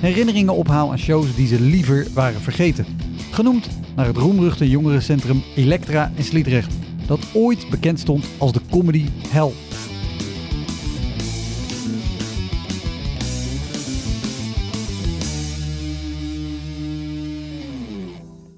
[0.00, 2.86] herinneringen ophaal aan shows die ze liever waren vergeten.
[3.30, 6.74] Genoemd naar het roemruchte jongerencentrum Elektra in Sliedrecht,
[7.06, 9.50] dat ooit bekend stond als de comedy hell.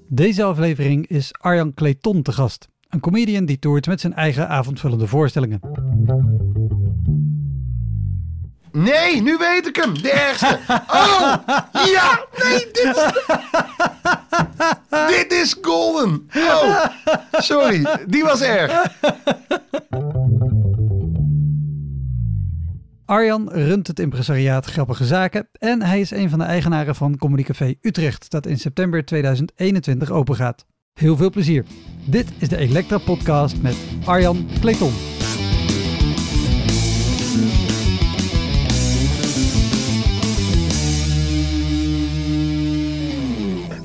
[0.07, 2.67] Deze aflevering is Arjan Clayton te gast.
[2.89, 5.59] Een comedian die toert met zijn eigen avondvullende voorstellingen.
[8.71, 10.01] Nee, nu weet ik hem.
[10.01, 10.59] De ergste.
[10.91, 11.33] Oh,
[11.85, 12.25] ja.
[12.43, 13.11] Nee, dit is...
[15.07, 16.29] dit is golden.
[16.37, 16.85] Oh,
[17.31, 17.85] sorry.
[18.07, 18.91] Die was erg.
[23.05, 27.43] Arjan runt het impresariaat Grappige Zaken en hij is een van de eigenaren van Comedy
[27.43, 30.65] Café Utrecht, dat in september 2021 opengaat.
[30.93, 31.65] Heel veel plezier.
[32.05, 34.93] Dit is de Elektra Podcast met Arjan Clayton.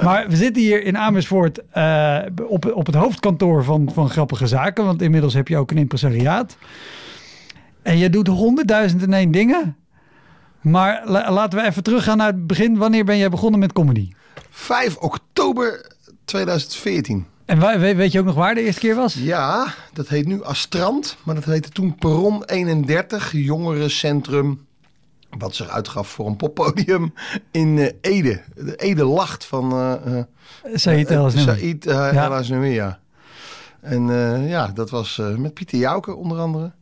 [0.02, 4.84] Maar we zitten hier in Amersfoort eh, op, op het hoofdkantoor van, van Grappige Zaken,
[4.84, 6.56] want inmiddels heb je ook een impresariaat.
[7.82, 9.76] En je doet honderdduizend en één dingen.
[10.60, 12.76] Maar la- laten we even teruggaan naar het begin.
[12.76, 14.08] Wanneer ben jij begonnen met comedy?
[14.50, 15.92] 5 oktober
[16.24, 17.26] 2014.
[17.44, 19.14] En weet je ook nog waar de eerste keer was?
[19.14, 21.16] Ja, dat heet nu Astrand.
[21.22, 24.65] Maar dat heette toen Perron 31, jongerencentrum.
[25.38, 27.14] Wat zich uitgaf voor een poppodium
[27.50, 28.42] in eh, Ede.
[28.54, 29.72] De Ede Lacht van...
[29.72, 30.22] eh,
[30.74, 31.30] Said El.
[31.30, 32.98] Said ja.
[33.80, 36.72] En eh, ja, dat was eh, met Pieter Jouke onder andere.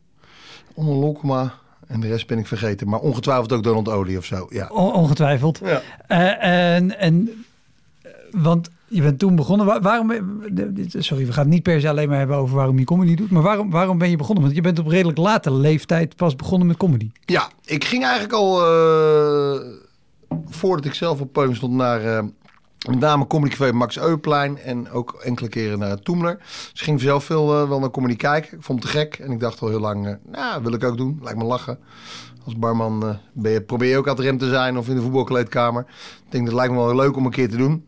[0.73, 1.53] Onder Lokema.
[1.87, 2.89] En de rest ben ik vergeten.
[2.89, 4.47] Maar ongetwijfeld ook Donald Olie of zo.
[4.49, 4.67] Ja.
[4.67, 5.59] On- ongetwijfeld.
[5.63, 5.81] Ja.
[6.39, 7.45] En, en,
[8.31, 9.65] want je bent toen begonnen.
[9.65, 10.11] Wa- waarom,
[10.51, 13.15] dit- sorry, we gaan het niet per se alleen maar hebben over waarom je comedy
[13.15, 13.31] doet.
[13.31, 14.43] Maar waarom, waarom ben je begonnen?
[14.43, 17.11] Want je bent op redelijk late leeftijd pas begonnen met comedy.
[17.25, 18.65] ja, ik ging eigenlijk al...
[18.65, 19.59] eh,
[20.45, 22.03] voordat ik zelf op podium stond naar...
[22.17, 22.23] eh,
[22.89, 26.37] met name Comedy Max Euplein en ook enkele keren naar Toemler.
[26.71, 28.57] Dus ging zelf veel eh, wel naar comedy kijken.
[28.57, 30.83] Ik vond het te gek en ik dacht al heel lang, eh, nou, wil ik
[30.83, 31.19] ook doen.
[31.23, 31.79] Lijkt me lachen.
[32.45, 34.95] Als barman eh, ben je, probeer je ook aan het rem te zijn of in
[34.95, 35.85] de voetbalkleedkamer.
[36.25, 37.85] Ik denk, dat lijkt me wel leuk om een keer te doen.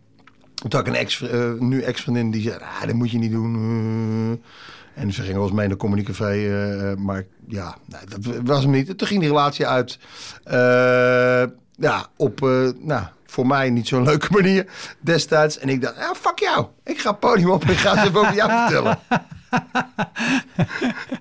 [0.61, 3.31] Toen had ik een ex, eh, nu ex-vriendin die zei, ah, dat moet je niet
[3.31, 3.55] doen.
[4.93, 5.01] Eh.
[5.03, 6.31] En ze ging wel eens mee naar Comedy Café.
[6.31, 8.97] eh, maar ja, nee, dat was hem niet.
[8.97, 9.99] Toen ging die relatie uit.
[11.79, 12.39] ja, op,
[12.79, 14.65] nou, voor mij niet zo'n leuke manier
[14.99, 15.59] destijds.
[15.59, 16.65] En ik dacht, ja, fuck jou.
[16.83, 18.99] Ik ga het podium op en ik ga ze even over jou vertellen.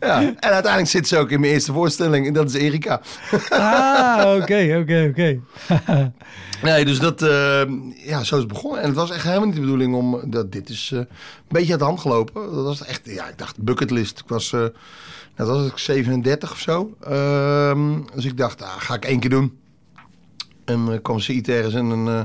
[0.01, 2.27] ja, en uiteindelijk zit ze ook in mijn eerste voorstelling.
[2.27, 3.01] En dat is Erika.
[3.49, 5.41] Ah, oké, oké, oké.
[6.63, 7.63] Nee, dus dat, eh,
[7.95, 8.81] ja, zo is het begonnen.
[8.81, 11.07] En het was echt helemaal niet de bedoeling om, dat dit is eh, een
[11.49, 12.43] beetje uit de hand gelopen.
[12.55, 14.19] Dat was echt, ja, ik dacht bucketlist.
[14.19, 14.71] Ik was, nou,
[15.35, 16.97] dat was ik 37 of zo.
[17.05, 19.59] Ehm, dus ik dacht, ah, ga ik één keer doen.
[20.67, 22.21] En uh, kwam ze ergens in een uh,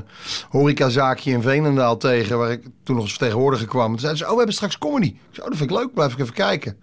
[0.48, 3.84] horecazaakje in Veenendaal tegen, waar ik toen nog als vertegenwoordiger kwam.
[3.84, 5.06] En toen zeiden ze, oh, we hebben straks comedy.
[5.06, 6.76] Ik zei, oh, dat vind ik leuk, blijf ik even kijken.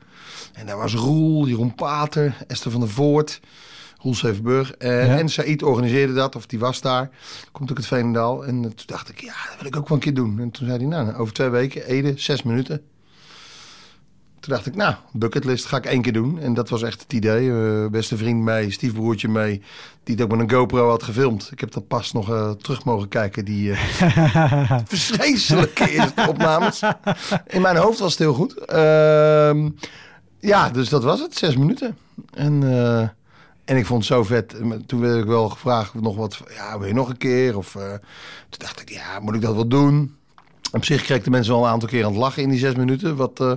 [0.54, 3.40] En daar was Roel, Jeroen Pater, Esther van der Voort,
[3.98, 4.74] Roel Zevenburg.
[4.80, 5.18] Uh, Ja.
[5.18, 7.10] En Said organiseerde dat, of die was daar.
[7.52, 8.46] Komt ook uit Veenendaal.
[8.46, 10.40] En toen dacht ik, ja, dat wil ik ook wel een keer doen.
[10.40, 12.82] En toen zei hij, nou, over twee weken, Ede, zes minuten.
[14.40, 16.40] Toen dacht ik, nou, bucketlist ga ik één keer doen.
[16.40, 17.46] En dat was echt het idee.
[17.46, 19.62] Uh, beste vriend mee, stiefbroertje mee,
[20.04, 21.50] die het ook met een GoPro had gefilmd.
[21.52, 23.80] Ik heb dat pas nog uh, terug mogen kijken, die uh,
[24.86, 26.82] vreselijke eerste opnames.
[27.48, 28.56] In mijn hoofd was het heel goed.
[28.68, 29.66] Uh,
[30.40, 31.98] ja, dus dat was het, zes minuten.
[32.34, 32.64] En,
[33.66, 34.56] en ik vond het zo vet.
[34.86, 37.58] Toen werd ik wel gevraagd nog wat, ja, wil je nog een keer?
[37.58, 40.18] Of toen dacht ik, ja, moet ik dat wel doen?
[40.72, 42.76] Op zich kreeg de mensen wel een aantal keer aan het lachen in die zes
[42.76, 43.16] minuten.
[43.16, 43.52] Wat, uh,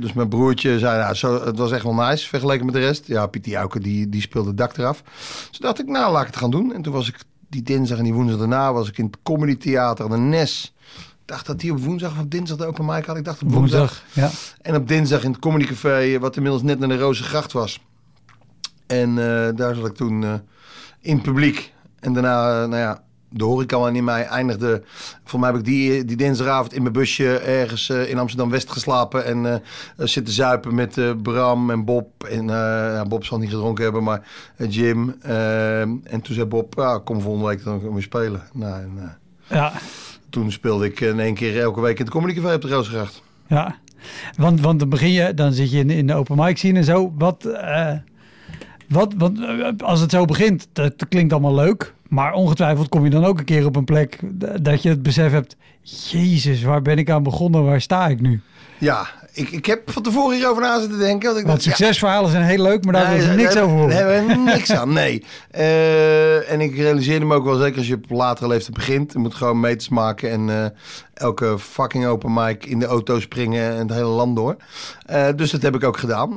[0.00, 3.06] dus mijn broertje zei, nou, zo, het was echt wel nice vergeleken met de rest.
[3.06, 5.02] Ja, Pieter Jouke, die, die speelde het dak eraf.
[5.50, 6.74] Dus dacht ik, nou, laat ik het gaan doen.
[6.74, 7.16] En toen was ik
[7.48, 10.72] die dinsdag en die woensdag daarna was ik in het Comedy Theater aan de Nes
[11.28, 13.16] dacht dat die op woensdag of op dinsdag de open mic had.
[13.16, 14.02] Ik dacht op woensdag.
[14.14, 14.42] Woensdag.
[14.56, 14.60] Ja.
[14.62, 17.80] En op dinsdag in het Comedy Café, wat inmiddels net naar de Rozengracht was.
[18.86, 20.34] En eh, daar zat ik toen eh,
[21.00, 21.72] in het publiek.
[22.00, 24.82] En daarna, eh, nou ja, de horeca in mij eindigde.
[25.24, 29.24] Voor mij heb ik die, die dinsdagavond in mijn busje ergens eh, in Amsterdam-West geslapen.
[29.24, 29.60] En eh,
[29.96, 32.24] zitten zuipen met eh, Bram en Bob.
[32.24, 32.46] En
[33.08, 34.22] Bob zal niet gedronken hebben, maar
[34.56, 35.14] eh, Jim.
[35.20, 38.42] Eh, en toen zei Bob, ja, kom volgende week dan weer spelen.
[38.52, 39.72] Nou, en, eh, Ja.
[40.30, 43.22] toen speelde ik in één keer elke week in het Comedy Café op de Rozengracht.
[43.46, 43.76] Ja,
[44.36, 46.84] want, want dan begin je, dan zit je in, in de open mic scene en
[46.84, 47.12] zo.
[47.18, 47.92] Wat, eh,
[48.88, 51.94] wat, wat, eh, als het zo begint, dat klinkt allemaal leuk.
[52.08, 54.18] Maar ongetwijfeld kom je dan ook een keer op een plek
[54.62, 55.56] dat je het besef hebt.
[55.82, 57.64] Jezus, waar ben ik aan begonnen?
[57.64, 58.40] Waar sta ik nu?
[58.78, 61.26] Ja, ik, ik heb van tevoren hierover na zitten denken.
[61.28, 63.56] Want ik Want dacht, ja, succesverhalen zijn heel leuk, maar daar Nee, wil je niks
[63.56, 63.96] over Daar horen.
[63.96, 65.24] hebben we niks aan, nee.
[65.50, 69.12] Eh, en ik realiseerde me ook wel, zeker als je op latere leeftijd begint...
[69.12, 70.70] je moet gewoon meters maken en eh,
[71.14, 73.70] elke fucking open mic in de auto springen...
[73.70, 74.56] en het hele land door.
[75.06, 76.32] Eh, dus dat heb ik ook gedaan.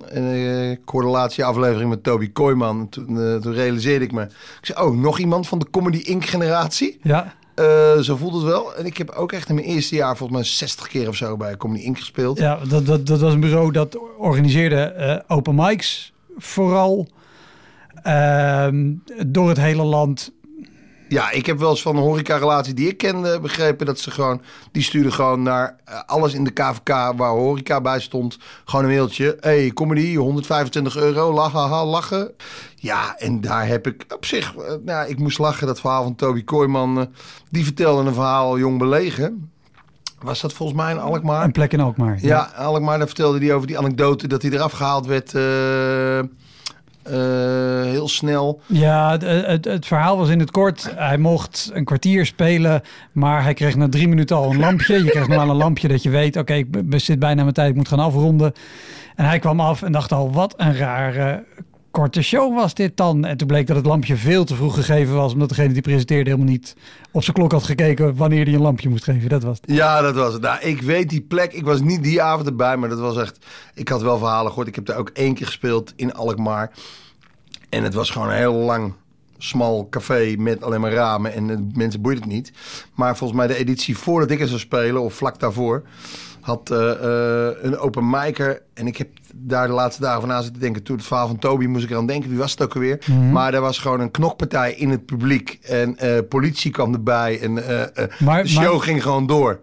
[0.72, 2.90] Ik hoorde de laatste aflevering met Toby Kooijman.
[2.90, 4.22] Toen, toen realiseerde ik me...
[4.22, 4.30] Ik
[4.62, 6.26] zei, oh, nog iemand van de Comedy Inc.
[6.26, 7.00] generatie?
[7.02, 8.76] Ja, Eh, zo voelt het wel.
[8.76, 11.38] En ik heb ook echt in mijn eerste jaar volgens mij 60 keer of zo
[11.38, 11.98] bij Comedy Inc.
[11.98, 12.38] gespeeld.
[12.38, 17.08] ja dat, dat, dat was een bureau dat organiseerde eh, open mics vooral.
[18.04, 18.94] Ehm,
[19.28, 20.32] door het hele land.
[21.12, 24.42] Ja, ik heb wel eens van een horeca-relatie die ik kende begrepen dat ze gewoon,
[24.72, 28.92] die stuurden gewoon naar eh, alles in de KVK waar horeca bij stond, gewoon een
[28.92, 29.38] mailtje.
[29.40, 32.32] hey, comedy, 125 euro, lachen, lachen.
[32.76, 36.16] Ja, en daar heb ik op zich, eh, nou, ik moest lachen, dat verhaal van
[36.16, 37.06] Toby Kooijman, eh,
[37.50, 39.52] die vertelde een verhaal jong belegen.
[40.20, 41.44] Was dat volgens mij in Alkmaar?
[41.44, 42.18] Een plek in Alkmaar.
[42.22, 45.32] Ja, Alkmaar, daar vertelde hij over die anekdote dat hij eraf gehaald werd
[47.04, 47.14] eh,
[47.82, 48.62] heel snel.
[48.66, 50.94] Ja, het, het, verhaal was in het kort.
[50.96, 52.82] Hij mocht een kwartier spelen,
[53.12, 55.04] maar hij kreeg na drie minuten al een lampje.
[55.04, 57.76] Je krijgt normaal een lampje dat je weet, oké, ik zit bijna mijn tijd, ik
[57.76, 58.54] moet gaan afronden.
[59.16, 61.44] En hij kwam af en dacht al, wat een rare
[61.92, 63.26] korte show was dit dan.
[63.26, 66.30] En toen bleek dat het lampje veel te vroeg gegeven was, omdat degene die presenteerde
[66.30, 66.76] helemaal niet
[67.12, 69.30] op zijn klok had gekeken wanneer hij een lampje moest geven.
[69.30, 69.76] Dat was het.
[69.76, 70.42] Ja, dat was het.
[70.42, 71.54] Nou, ik weet die plek.
[71.54, 73.46] Ik was niet die avond erbij, maar dat was echt...
[73.74, 74.68] Ik had wel verhalen gehoord.
[74.68, 76.72] Ik heb daar ook één keer gespeeld in Alkmaar.
[77.70, 78.94] En het was gewoon een heel lang,
[79.38, 81.34] smal café met alleen maar ramen.
[81.34, 82.52] En mensen boeide het niet.
[82.94, 85.84] Maar volgens mij de editie voordat ik er zou spelen, of vlak daarvoor...
[86.42, 88.62] had eh, eh, een open micer.
[88.74, 90.84] En ik heb daar de laatste dagen van na zitten denken.
[90.84, 92.30] Toen het verhaal van Toby moest ik eraan denken.
[92.30, 93.00] Wie was het ook alweer?
[93.32, 95.60] Maar er was gewoon een knokpartij in het publiek.
[95.62, 97.40] En eh, politie kwam erbij.
[97.42, 99.60] En eh, eh, Maar- de show maar- ging gewoon door.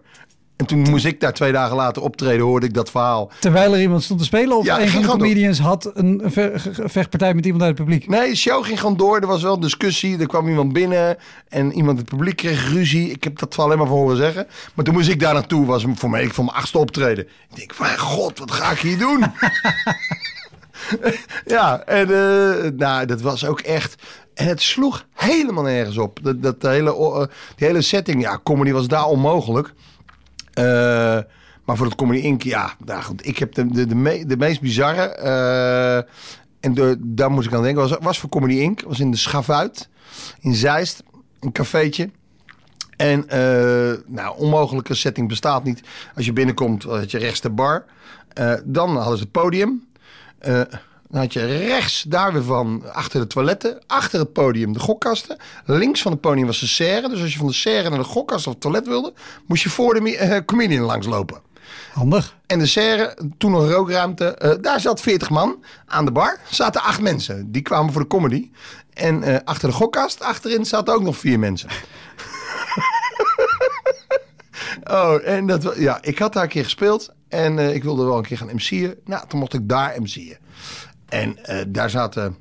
[0.59, 3.31] En toen moest ik daar twee dagen later optreden, hoorde ik dat verhaal.
[3.39, 5.17] Terwijl er iemand stond te spelen of Ja, een van de door.
[5.17, 6.21] comedians had een
[6.85, 8.07] vechtpartij met iemand uit het publiek.
[8.07, 9.19] Nee, de show ging gewoon door.
[9.19, 10.19] Er was wel discussie.
[10.19, 11.17] Er kwam iemand binnen
[11.47, 13.11] en iemand in het publiek kreeg ruzie.
[13.11, 14.47] Ik heb dat wel alleen maar voor horen zeggen.
[14.73, 15.65] Maar toen moest ik daar naartoe.
[15.65, 17.23] Was voor mij ik voor mijn achtste optreden.
[17.49, 19.25] Ik denk, mijn god, wat ga ik hier doen?
[21.55, 23.95] ja, en eh, nou, dat was ook echt...
[24.33, 26.19] En het sloeg helemaal nergens op.
[26.21, 27.23] Dat, dat hele, eh,
[27.55, 29.73] die hele setting, ja, comedy was daar onmogelijk.
[30.59, 31.19] Eh,
[31.65, 34.37] maar voor het Comedy Inc, ja, nou goed, ik heb de, de, de, me- de
[34.37, 35.95] meest bizarre, eh,
[36.59, 39.17] en de, daar moest ik aan denken, was, was voor Comedy Inc, was in de
[39.17, 39.89] Schavuit,
[40.39, 41.03] in Zeist,
[41.39, 42.09] een cafeetje.
[42.97, 45.81] En, eh, nou, onmogelijke setting bestaat niet.
[46.15, 47.85] Als je binnenkomt, had je rechts de bar.
[48.65, 49.87] Dan hadden ze het podium.
[51.09, 55.37] Dan had je rechts daar weer van, achter de toiletten, achter het podium de gokkasten.
[55.65, 57.09] Links van het podium was de serre.
[57.09, 59.13] Dus als je van de serre naar de gokkast of het toilet wilde,
[59.45, 61.41] moest je voor de eh, comedian langslopen.
[61.93, 62.37] Handig.
[62.47, 65.63] En de serre, toen nog rookruimte, eh, daar zat 40 man.
[65.85, 67.51] Aan de bar zaten acht mensen.
[67.51, 68.51] Die kwamen voor de comedy.
[68.93, 71.69] En eh, achter de gokkast, achterin zaten ook nog vier mensen.
[74.91, 77.13] oh, en dat, ja, ik had daar een keer gespeeld.
[77.27, 78.95] En ik wilde wel een keer gaan MC'en.
[79.05, 80.47] Nou, toen mocht ik daar MC'en.
[81.09, 82.35] En eh, daar zaten,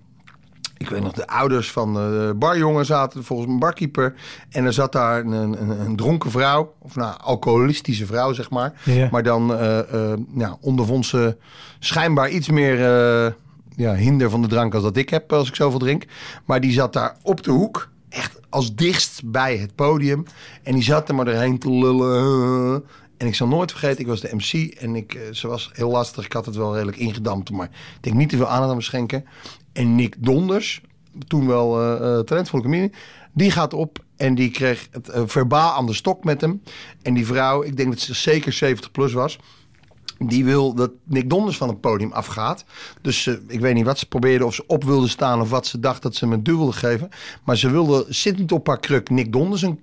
[0.77, 4.15] ik weet nog, de ouders van de barjongen zaten, volgens een barkeeper.
[4.51, 8.73] En er zat daar een, een, een dronken vrouw, of nou, alcoholistische vrouw, zeg maar.
[8.85, 9.09] Ja.
[9.11, 9.79] Maar dan eh
[10.13, 11.37] eh ja, ondervond ze
[11.79, 13.33] schijnbaar iets meer eh,
[13.77, 16.05] ja, hinder van de drank als dat ik heb als ik zoveel drink.
[16.45, 20.25] Maar die zat daar op de hoek, echt als dichtst bij het podium.
[20.63, 22.85] En die zat er maar doorheen te lullen.
[23.19, 25.91] En ik zal nooit vergeten, ik was de MC en ik, eh, ze was heel
[25.91, 26.25] lastig.
[26.25, 29.25] Ik had het wel redelijk ingedampt, maar ik denk niet te veel aandacht aan schenken.
[29.73, 30.81] En Nick Donders,
[31.27, 32.93] toen wel eh eh, talentvolle comedian,
[33.33, 36.63] die gaat op en die kreeg het eh, verbaal aan de stok met hem.
[37.03, 39.39] En die vrouw, ik denk dat ze zeker 70 plus was.
[40.19, 42.65] Die wil dat Nick Donders van het podium afgaat.
[43.01, 45.67] Dus eh, ik weet niet wat ze probeerde, of ze op wilde staan of wat
[45.67, 47.09] ze dacht dat ze hem een duw wilde geven.
[47.45, 49.81] Maar ze wilde zittend op haar kruk Nick Donders een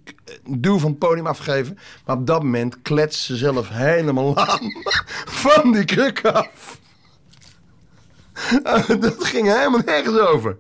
[0.48, 1.78] duw van het podium afgeven.
[2.06, 4.84] Maar op dat moment kletst ze zelf helemaal lam
[5.26, 6.80] van die kruk af.
[9.00, 10.58] dat ging helemaal nergens over.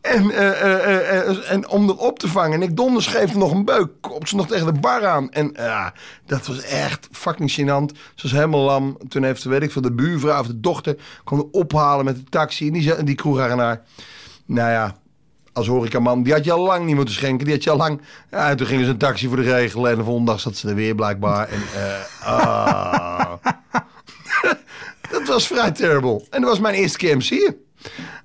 [0.00, 2.58] En, eh, eh, eh, en om erop te vangen.
[2.58, 3.88] Nick Donders geeft hem nog een beuk.
[4.00, 5.30] Komt ze nog tegen de bar aan.
[5.30, 5.92] En ja,
[6.26, 7.96] dat was echt fucking gênant.
[8.14, 8.98] Ze was helemaal lam.
[9.08, 10.96] Toen heeft, weet ik veel, de buurvrouw of de dochter...
[11.24, 12.66] kwam ophalen met de taxi.
[12.66, 13.82] En die, die kroegeigenaar...
[14.46, 14.96] Nou ja,
[15.52, 17.44] als horecaman, die had je al lang niet moeten schenken.
[17.44, 18.00] Die had je al lang...
[18.30, 19.90] Ja, toen gingen ze een taxi voor de regelen.
[19.90, 21.48] En de volgende dag zat ze er weer blijkbaar.
[21.48, 23.17] En eh, ah.
[25.10, 26.24] Dat was vrij terrible.
[26.30, 27.52] En dat was mijn eerste keer MC.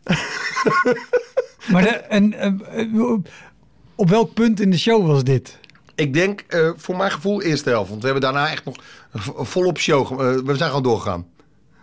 [1.71, 3.19] Maar de, en, eh, eh,
[3.95, 5.57] op welk punt in de show was dit?
[5.95, 7.89] Ik denk, eh, voor mijn gevoel, eerste helft.
[7.89, 8.75] Want we hebben daarna echt nog
[9.47, 10.19] volop show.
[10.45, 11.25] we zijn gewoon doorgegaan.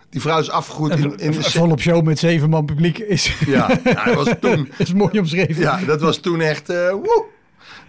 [0.09, 1.43] Die vrouw is afgegroeid in, in de...
[1.43, 4.71] Volop show met zeven man publiek is, Ja, ja, dat was toen...
[4.77, 5.61] is mooi omschreven.
[5.61, 6.67] Ja, dat was toen echt...
[6.67, 7.25] woe.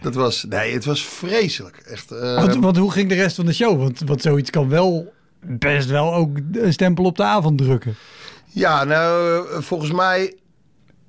[0.01, 0.45] Dat was...
[0.49, 1.77] Nee, het was vreselijk.
[1.77, 2.11] Echt...
[2.11, 3.79] Want, want hoe ging de rest van de show?
[3.79, 5.13] Want, want zoiets kan wel
[5.47, 7.95] best wel ook een stempel op de avond drukken.
[8.47, 10.37] Ja, nou, eh, volgens mij...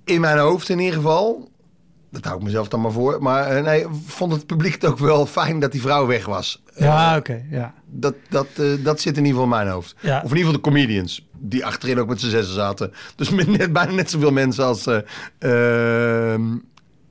[0.05, 1.51] In mijn hoofd in ieder geval...
[2.13, 3.21] Dat hou ik mezelf dan maar voor.
[3.21, 6.63] Maar eh, nee, vond het publiek het ook wel fijn dat die vrouw weg was.
[6.75, 7.45] Ja, oké.
[7.49, 7.73] ja.
[7.85, 9.95] Dat, dat, eh, dat zit in ieder geval in mijn hoofd.
[9.99, 10.17] Ja.
[10.17, 11.27] Of in ieder geval de comedians.
[11.37, 12.93] Die achterin ook met z'n zessen zaten.
[13.15, 14.99] Dus met net, bijna net zoveel mensen als, eh,
[15.39, 16.57] ehm,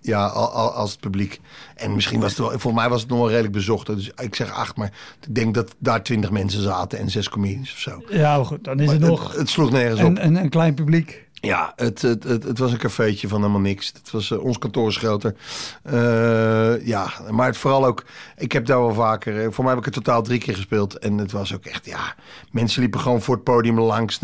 [0.02, 1.40] ja, al- al- als het publiek.
[1.74, 2.58] En misschien was het wel...
[2.58, 3.86] Voor mij was het nog wel redelijk bezocht.
[3.86, 4.92] Dus ik zeg acht, maar
[5.26, 6.98] ik denk dat daar twintig mensen zaten.
[6.98, 8.02] En zes comedians of zo.
[8.10, 8.64] Ja, maar goed.
[8.64, 10.06] Dan is Maar het het, nog het sloeg nergens op.
[10.06, 11.28] een, een, een klein publiek.
[11.44, 13.86] Ja, het, het, het, het was een cafeetje van helemaal niks.
[13.86, 15.34] Het was, eh, ons kantoor is groter.
[15.82, 18.04] Eh, ja, maar het vooral ook...
[18.36, 19.44] Ik heb daar wel vaker...
[19.44, 20.98] eh, voor mij heb ik het totaal drie keer gespeeld.
[20.98, 22.14] En het was ook echt, ja...
[22.50, 24.18] Mensen liepen gewoon voor het podium langs...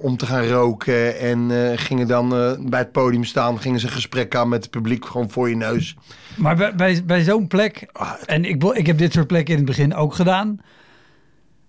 [0.00, 1.18] om te gaan roken.
[1.18, 2.28] En gingen dan
[2.68, 3.60] bij het podium staan.
[3.60, 5.06] Gingen ze een gesprek aan met het publiek.
[5.06, 5.96] Gewoon voor je neus.
[6.36, 7.86] Maar bij, bij, bij zo'n plek,
[8.26, 10.60] en ik, ik heb dit soort plekken in het begin ook gedaan.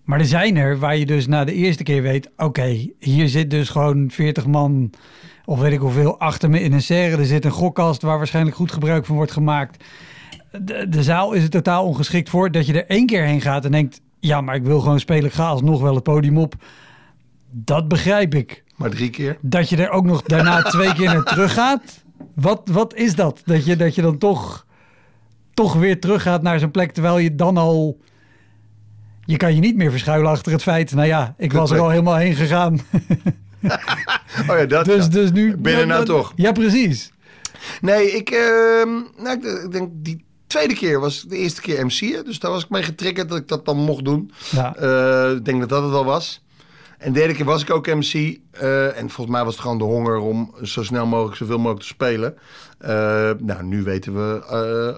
[0.07, 3.49] Maar er zijn er waar je dus na de eerste keer weet: oké, hier zit
[3.49, 4.91] dus gewoon 40 man,
[5.45, 7.17] of weet ik hoeveel, achter me in een serre.
[7.17, 9.83] Er zit een gokkast waar waarschijnlijk goed gebruik van wordt gemaakt.
[10.51, 13.65] De, de zaal is er totaal ongeschikt voor dat je er één keer heen gaat
[13.65, 16.55] en denkt: ja, maar ik wil gewoon spelen, ik ga alsnog wel het podium op.
[17.49, 18.63] Dat begrijp ik.
[18.75, 19.37] Maar drie keer.
[19.41, 22.03] Dat je er ook nog daarna twee keer naar terug gaat.
[22.35, 23.41] Wat, wat is dat?
[23.45, 24.65] Dat je, dat je dan toch,
[25.53, 27.99] toch weer terug gaat naar zo'n plek terwijl je dan al.
[29.27, 30.93] Je kan je niet meer verschuilen achter het feit.
[30.93, 32.79] Nou ja, ik was er al helemaal heen gegaan.
[34.49, 35.09] Oh ja, dat Dus, ja.
[35.09, 35.55] dus nu.
[35.63, 36.33] Er nou toch?
[36.35, 37.11] Ja, precies.
[37.81, 38.89] Nee, ik, ehm,
[39.23, 42.25] nou, ik, ik denk die tweede keer was de eerste keer MC'en.
[42.25, 44.31] Dus daar was ik mee getriggerd dat ik dat dan mocht doen.
[44.51, 44.75] Ja.
[44.75, 46.43] Eh, ik denk dat dat het wel was.
[46.97, 48.37] En de derde keer was ik ook MC.
[48.51, 51.81] eh, en volgens mij was het gewoon de honger om zo snel mogelijk zoveel mogelijk
[51.81, 52.37] te spelen.
[52.77, 52.89] Eh,
[53.39, 54.43] nou, nu weten we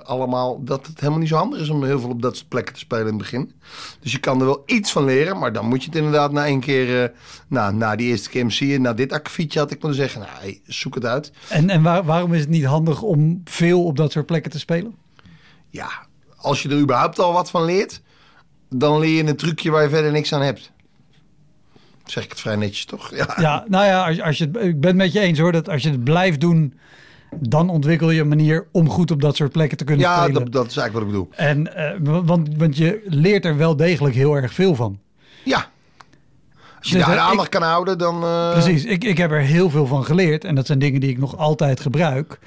[0.01, 2.50] eh, allemaal dat het helemaal niet zo handig is om heel veel op dat soort
[2.50, 3.51] plekken te spelen in het begin.
[4.00, 6.45] Dus je kan er wel iets van leren, maar dan moet je het inderdaad na
[6.45, 7.09] één keer, eh,
[7.48, 10.31] nou, na die eerste keer MC en na dit akkefietje had ik moeten zeggen, nou,
[10.39, 11.31] hey, zoek het uit.
[11.50, 14.59] En, en waar- waarom is het niet handig om veel op dat soort plekken te
[14.59, 14.95] spelen?
[15.69, 15.89] Ja,
[16.36, 18.01] als je er überhaupt al wat van leert,
[18.69, 20.71] dan leer je een trucje waar je verder niks aan hebt.
[22.05, 23.12] Zeg ik het vrij netjes, toch?
[23.15, 23.36] Ja.
[23.38, 25.51] Ja, nou ja, als, als je, het- ik ben het met je eens hoor.
[25.51, 26.74] Dat als je het blijft doen,
[27.39, 30.43] dan ontwikkel je een manier om goed op dat soort plekken te kunnen Ja, spelen.
[30.43, 31.48] dat, dat is eigenlijk wat ik bedoel.
[31.48, 35.00] En, eh, want, want je leert er wel degelijk heel erg veel van.
[35.43, 35.67] Ja.
[36.79, 38.24] Als je Dus, daar eh, ik- aandacht kan houden, dan...
[38.24, 40.43] eh, Precies, ik, ik heb er heel veel van geleerd.
[40.43, 42.39] En dat zijn dingen die ik nog altijd gebruik.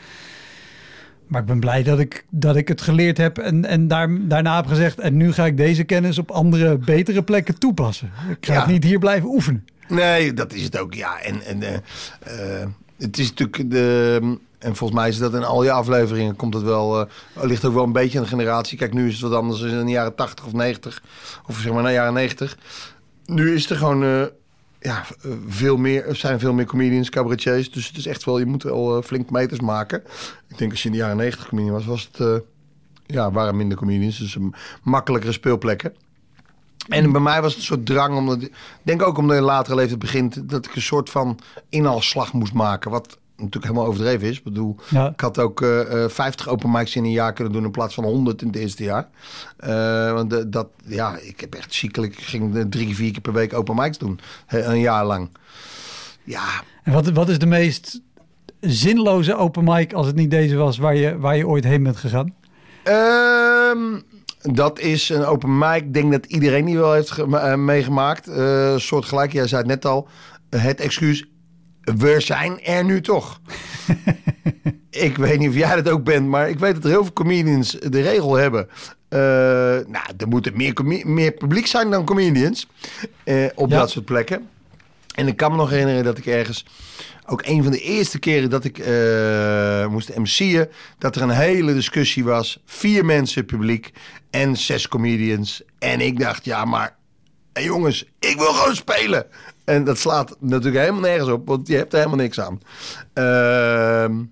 [1.27, 4.57] Maar ik ben blij dat ik, dat ik het geleerd heb en, en daar, daarna
[4.57, 4.99] heb gezegd...
[5.01, 8.11] en nu ga ik deze kennis op andere, betere plekken toepassen.
[8.31, 8.61] Ik ga Ja.
[8.61, 9.65] het niet hier blijven oefenen.
[9.89, 11.21] Nee, dat is het ook, ja.
[11.21, 11.83] En, en
[13.03, 14.21] het is natuurlijk de...
[14.59, 17.01] En volgens mij is dat in al je afleveringen komt het wel...
[17.01, 17.07] eh,
[17.43, 18.79] ligt ook wel een beetje aan de generatie.
[18.79, 21.03] Kijk, nu is het wat anders dan in de jaren 80 of 90.
[21.47, 22.59] Of zeg maar, na jaren 90.
[23.27, 24.03] Nu is er gewoon...
[24.03, 24.25] eh,
[24.81, 27.71] ja, eh, veel meer, er zijn veel meer comedians, cabaretiers.
[27.71, 30.03] Dus het is echt wel, je moet wel flink meters maken.
[30.49, 32.43] Ik denk als je in de jaren 90 comedian was, was het...
[33.07, 34.19] ja, waren minder comedians.
[34.19, 34.37] Dus
[34.83, 35.93] makkelijkere speelplekken.
[36.89, 39.49] En bij mij was het een soort drang, omdat ik denk ook omdat je in
[39.49, 42.91] latere leeftijd begint, dat ik een soort van inhaalslag moest maken.
[42.91, 44.37] Wat natuurlijk helemaal overdreven is.
[44.39, 45.09] Ik bedoel, Ja.
[45.11, 47.95] ik had ook eh, eh, 50 open mics in een jaar kunnen doen in plaats
[47.95, 49.09] van 100 in het eerste jaar.
[49.57, 53.21] Eh, want de- dat, ja, ik heb echt ziekelijk, ik ging eh, drie, vier keer
[53.21, 54.21] per week open mics doen.
[54.47, 55.29] eh, Een jaar lang.
[56.25, 56.45] Ja,
[56.83, 58.01] En wat, wat is de meest
[58.61, 61.97] zinloze open mic als het niet deze was waar je, waar je ooit heen bent
[61.97, 62.35] gegaan?
[62.83, 64.01] Ehm,
[64.43, 65.77] Dat is een open mic.
[65.83, 68.29] Ik denk dat iedereen die wel heeft eh, meegemaakt.
[68.29, 70.09] Eh soort gelijk, jij zei het net al.
[70.51, 71.25] Het excuus,
[71.81, 73.41] we zijn er nu toch.
[74.91, 77.13] ik weet niet of jij dat ook bent, maar ik weet dat er heel veel
[77.13, 78.69] comedians de regel hebben.
[79.09, 79.19] Eh,
[79.89, 80.75] nou, er moet meer,
[81.07, 82.67] meer publiek zijn dan comedians
[83.55, 83.79] op Ja.
[83.79, 84.49] dat soort plekken.
[85.15, 86.67] En ik kan me nog herinneren dat ik ergens,
[87.26, 91.75] ook een van de eerste keren dat ik eh, moest MC'en, dat er een hele
[91.75, 92.62] discussie was.
[92.64, 93.93] Vier mensen publiek
[94.31, 95.62] en zes comedians.
[95.79, 96.97] En ik dacht, ja, maar
[97.52, 99.26] hey jongens, ik wil gewoon spelen.
[99.64, 102.61] En dat slaat natuurlijk helemaal nergens op, want je hebt er helemaal niks aan.
[103.12, 104.23] Ehm,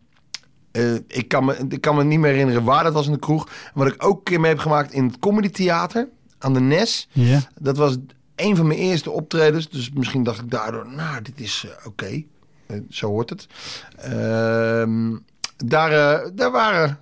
[0.73, 3.19] eh, ik, kan me, ik kan me niet meer herinneren waar dat was in de
[3.19, 3.49] kroeg.
[3.75, 7.09] Wat ik ook een keer mee heb gemaakt in het Comedy Theater aan de Nes.
[7.61, 7.97] Dat was
[8.37, 9.69] een van mijn eerste optredens.
[9.69, 12.25] Dus misschien dacht ik daardoor, nou, dit is eh, oké.
[12.91, 13.47] Zo hoort het.
[13.97, 15.17] Ehm,
[15.57, 16.99] daar, eh, daar waren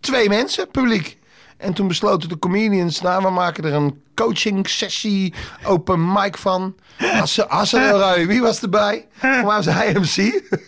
[0.00, 1.18] twee mensen, publiek.
[1.56, 5.34] En toen besloten de comedians, nou, we maken er een coaching sessie,
[5.64, 6.74] open mic van.
[6.98, 9.06] El Rai, wie was erbij?
[9.12, 10.40] Voor was hij MC.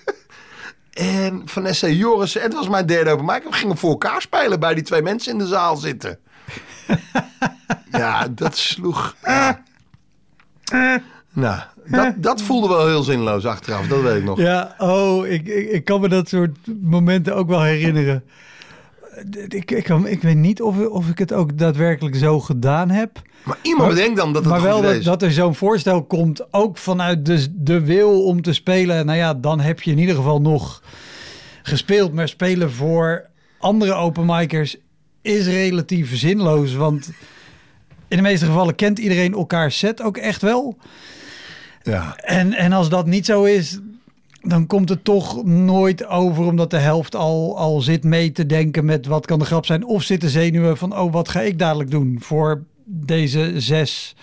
[0.94, 3.44] En Vanessa Joris, en het was mijn derde open mic.
[3.44, 6.18] We gingen voor elkaar spelen bij die twee mensen in de zaal zitten.
[7.90, 9.16] Ja, dat sloeg.
[9.22, 9.62] ja.
[11.32, 14.38] Nou, dat, dat voelde wel heel zinloos achteraf, dat weet ik nog.
[14.38, 18.24] Ja, oh, ik, ik, ik kan me dat soort momenten ook wel herinneren.
[19.48, 23.22] Ik, ik, kan, ik weet niet of, of ik het ook daadwerkelijk zo gedaan heb.
[23.42, 26.52] Maar iemand Maar- bedenkt dan dat het maar wel dat, dat er zo'n voorstel komt,
[26.52, 29.06] ook vanuit de, de wil om te spelen.
[29.06, 30.82] Nou ja, dan heb je in ieder geval nog
[31.62, 32.12] gespeeld.
[32.12, 33.26] Maar spelen voor
[33.58, 34.76] andere openmikers
[35.22, 36.74] is relatief zinloos.
[36.74, 37.10] Want
[38.08, 40.76] in de meeste gevallen kent iedereen elkaar set ook echt wel.
[41.84, 42.16] Ja.
[42.16, 43.78] En, en als dat niet zo is,
[44.42, 48.84] dan komt het toch nooit over omdat de helft al, al zit mee te denken
[48.84, 49.84] met wat kan de grap zijn.
[49.84, 54.14] Of zitten zenuwen van, oh, wat ga ik dadelijk doen voor deze zes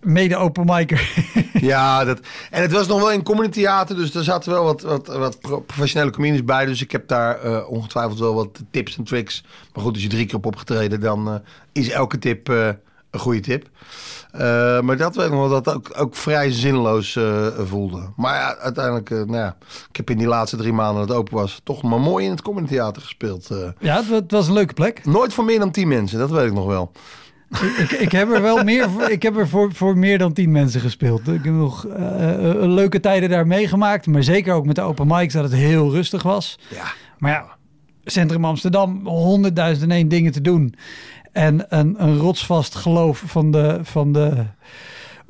[0.00, 1.08] mede-openmiker.
[1.60, 4.82] Ja, dat, en het was nog wel in comedy theater, dus er zaten wel wat,
[4.82, 6.66] wat, wat pro- professionele comedians bij.
[6.66, 9.44] Dus ik heb daar eh, ongetwijfeld wel wat tips en tricks.
[9.74, 11.34] Maar goed, als je drie keer op opgetreden, dan eh,
[11.72, 12.68] is elke tip eh,
[13.10, 13.68] een goede tip.
[14.32, 18.10] Eh, maar dat weet ik nog wel, dat het ook, ook vrij zinloos eh, voelde.
[18.16, 19.56] Maar ja, uiteindelijk, eh, nou ja,
[19.88, 22.30] ik heb in die laatste drie maanden dat het open was, toch maar mooi in
[22.30, 23.48] het comedy theater gespeeld.
[23.78, 25.04] ja, het, wa- het was een leuke plek.
[25.04, 26.92] nooit voor meer dan tien mensen, dat weet ik nog wel.
[27.78, 30.50] ik, ik heb er wel meer voor, ik heb er voor, voor meer dan tien
[30.52, 31.28] mensen gespeeld.
[31.28, 31.86] Ik heb nog
[32.60, 34.06] leuke tijden daar meegemaakt.
[34.06, 36.58] Maar zeker ook met de open mics dat het heel rustig was.
[36.68, 36.84] Ja,
[37.18, 37.44] Maar ja,
[38.04, 40.74] Centrum Amsterdam, honderdduizend en één dingen te doen.
[41.32, 44.44] En een, een rotsvast geloof van de, van de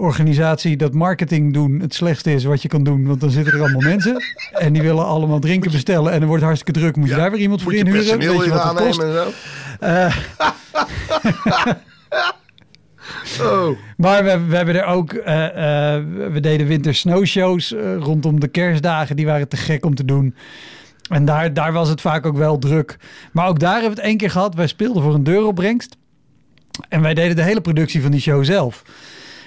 [0.01, 3.07] organisatie dat marketing doen het slechtste is wat je kan doen.
[3.07, 6.13] Want dan zitten er allemaal mensen en die willen allemaal drinken bestellen.
[6.13, 6.97] En dan wordt het hartstikke druk.
[6.97, 8.19] Moet je Ja, daar weer iemand voor inhuren?
[8.19, 9.03] Weet je wat het kost?
[9.03, 9.33] aannemen
[9.81, 10.13] en
[13.39, 13.45] zo.
[13.45, 13.79] oh.
[13.97, 19.17] Maar we, we hebben er ook, eh, eh, we deden winter snowshows rondom de kerstdagen.
[19.17, 20.35] Die waren te gek om te doen.
[21.11, 22.97] En daar, daar was het vaak ook wel druk.
[23.33, 24.55] Maar ook daar hebben we het één keer gehad.
[24.55, 25.97] Wij speelden voor een deuropbrengst.
[26.89, 28.83] En wij deden de hele productie van die show zelf.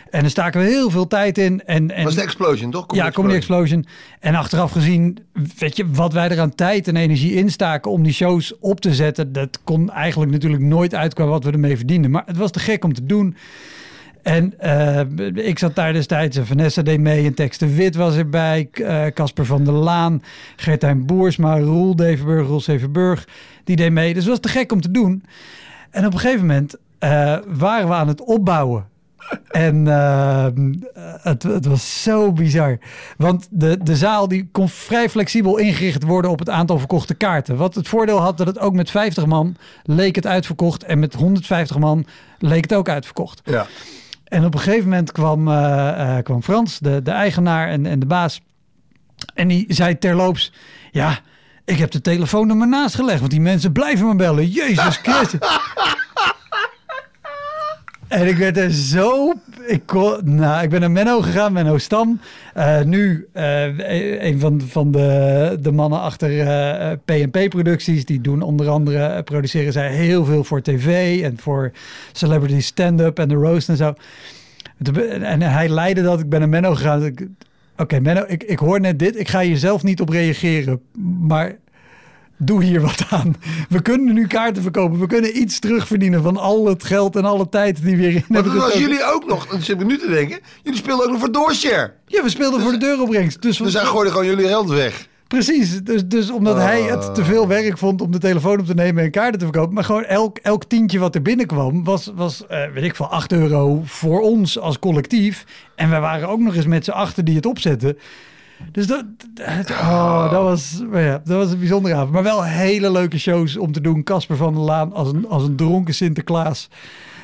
[0.09, 1.65] En daar staken we heel veel tijd in.
[1.65, 2.95] En, en, Was de Explosion, toch?
[2.95, 3.85] ja, Comedy Explosion.
[4.19, 5.17] En achteraf gezien,
[5.57, 8.93] weet je, wat wij er aan tijd en energie instaken om die shows op te
[8.93, 12.11] zetten, dat kon eigenlijk natuurlijk nooit uitkomen wat we ermee verdienden.
[12.11, 13.35] Maar het was te gek om te doen.
[14.23, 14.99] En eh,
[15.47, 18.69] ik zat daar destijds en Vanessa deed mee en Tex de Wit was erbij.
[18.71, 20.23] Eh, Casper van der Laan,
[20.55, 23.27] Gertijn Boersma, Roel Devenburg, Roel Severburg.
[23.63, 24.13] Die deed mee.
[24.13, 25.23] Dus het was te gek om te doen.
[25.89, 28.91] En op een gegeven moment eh, waren we aan het opbouwen.
[29.51, 29.85] En
[31.21, 32.77] het, het was zo bizar.
[33.17, 37.55] Want de, de zaal die kon vrij flexibel ingericht worden op het aantal verkochte kaarten.
[37.55, 40.83] Wat het voordeel had dat het ook met 50 man leek het uitverkocht.
[40.83, 42.05] En met 150 man
[42.37, 43.41] leek het ook uitverkocht.
[43.43, 43.67] Ja.
[44.33, 47.99] En op een gegeven moment kwam, eh, eh, kwam Frans, de, de eigenaar en, en
[47.99, 48.41] de baas.
[49.33, 50.53] En die zei terloops,
[50.91, 51.19] ja,
[51.65, 53.19] ik heb de telefoonnummer naast gelegd.
[53.19, 54.47] Want die mensen blijven me bellen.
[54.47, 55.39] Jezus Christus.
[58.07, 59.33] En ik werd er zo...
[59.67, 59.81] Ik,
[60.23, 62.19] nou, ik ben naar Menno gegaan, Menno Stam.
[62.53, 68.05] Eh, nu eh, een van, van de, de mannen achter eh, PNP Producties.
[68.05, 71.71] Die doen onder andere, eh, produceren zij heel veel voor tv en voor
[72.11, 73.93] celebrity stand-up en de roast en zo.
[75.21, 76.19] En hij leidde dat.
[76.19, 77.05] Ik ben naar Menno gegaan.
[77.05, 77.27] Ik-
[77.77, 79.19] Oké, Menno, ik, ik hoor net dit.
[79.19, 80.81] Ik ga hier zelf niet op reageren.
[81.19, 81.55] Maar
[82.47, 83.35] doe hier wat aan.
[83.69, 84.99] We kunnen nu kaarten verkopen.
[84.99, 88.41] We kunnen iets terugverdienen van al het geld en alle tijd die we hierin Maar
[88.41, 88.89] hebben dat was gestoken.
[88.95, 90.39] jullie ook nog, dat zit ik nu te denken.
[90.63, 91.93] Jullie speelden ook nog voor Doorshare.
[92.07, 93.41] Ja, we speelden voor de deuropbrengst.
[93.41, 95.07] Dus, Dus hij gooide gewoon jullie geld weg.
[95.27, 98.73] Precies, dus, dus omdat hij het te veel werk vond om de telefoon op te
[98.73, 99.73] nemen en kaarten te verkopen.
[99.73, 103.31] Maar gewoon elk, elk tientje wat er binnenkwam was, was eh, weet ik veel, 8
[103.31, 105.45] euro voor ons als collectief.
[105.75, 107.97] En wij waren ook nog eens met z'n achter die het opzetten.
[108.71, 112.11] Dus dat, dat- oh, dat, was, ja, dat was een bijzondere avond.
[112.11, 114.03] Maar wel hele leuke shows om te doen.
[114.03, 116.69] Casper van der Laan als een, als een dronken Sinterklaas.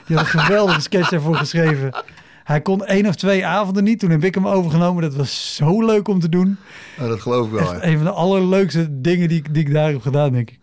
[0.06, 2.04] Die had een geweldige sketch ervoor geschreven.
[2.44, 4.00] Hij kon één of twee avonden niet.
[4.00, 5.02] Toen heb ik hem overgenomen.
[5.04, 6.58] Dat was zo leuk om te doen.
[7.00, 7.74] Oh, dat geloof ik wel.
[7.74, 10.59] Echt een van de allerleukste dingen die, die ik daar heb gedaan, denk ik.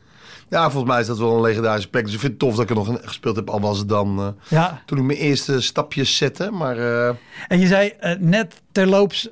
[0.49, 2.05] Ja, volgens mij is dat wel een legendarische plek.
[2.05, 3.51] Dus ik vind het tof dat ik er nog gespeeld heb.
[3.51, 6.51] Al was het dan eh, Ja, toen ik mijn eerste stapjes zette.
[6.51, 7.15] Maar eh,
[7.49, 9.31] en je zei eh, net terloops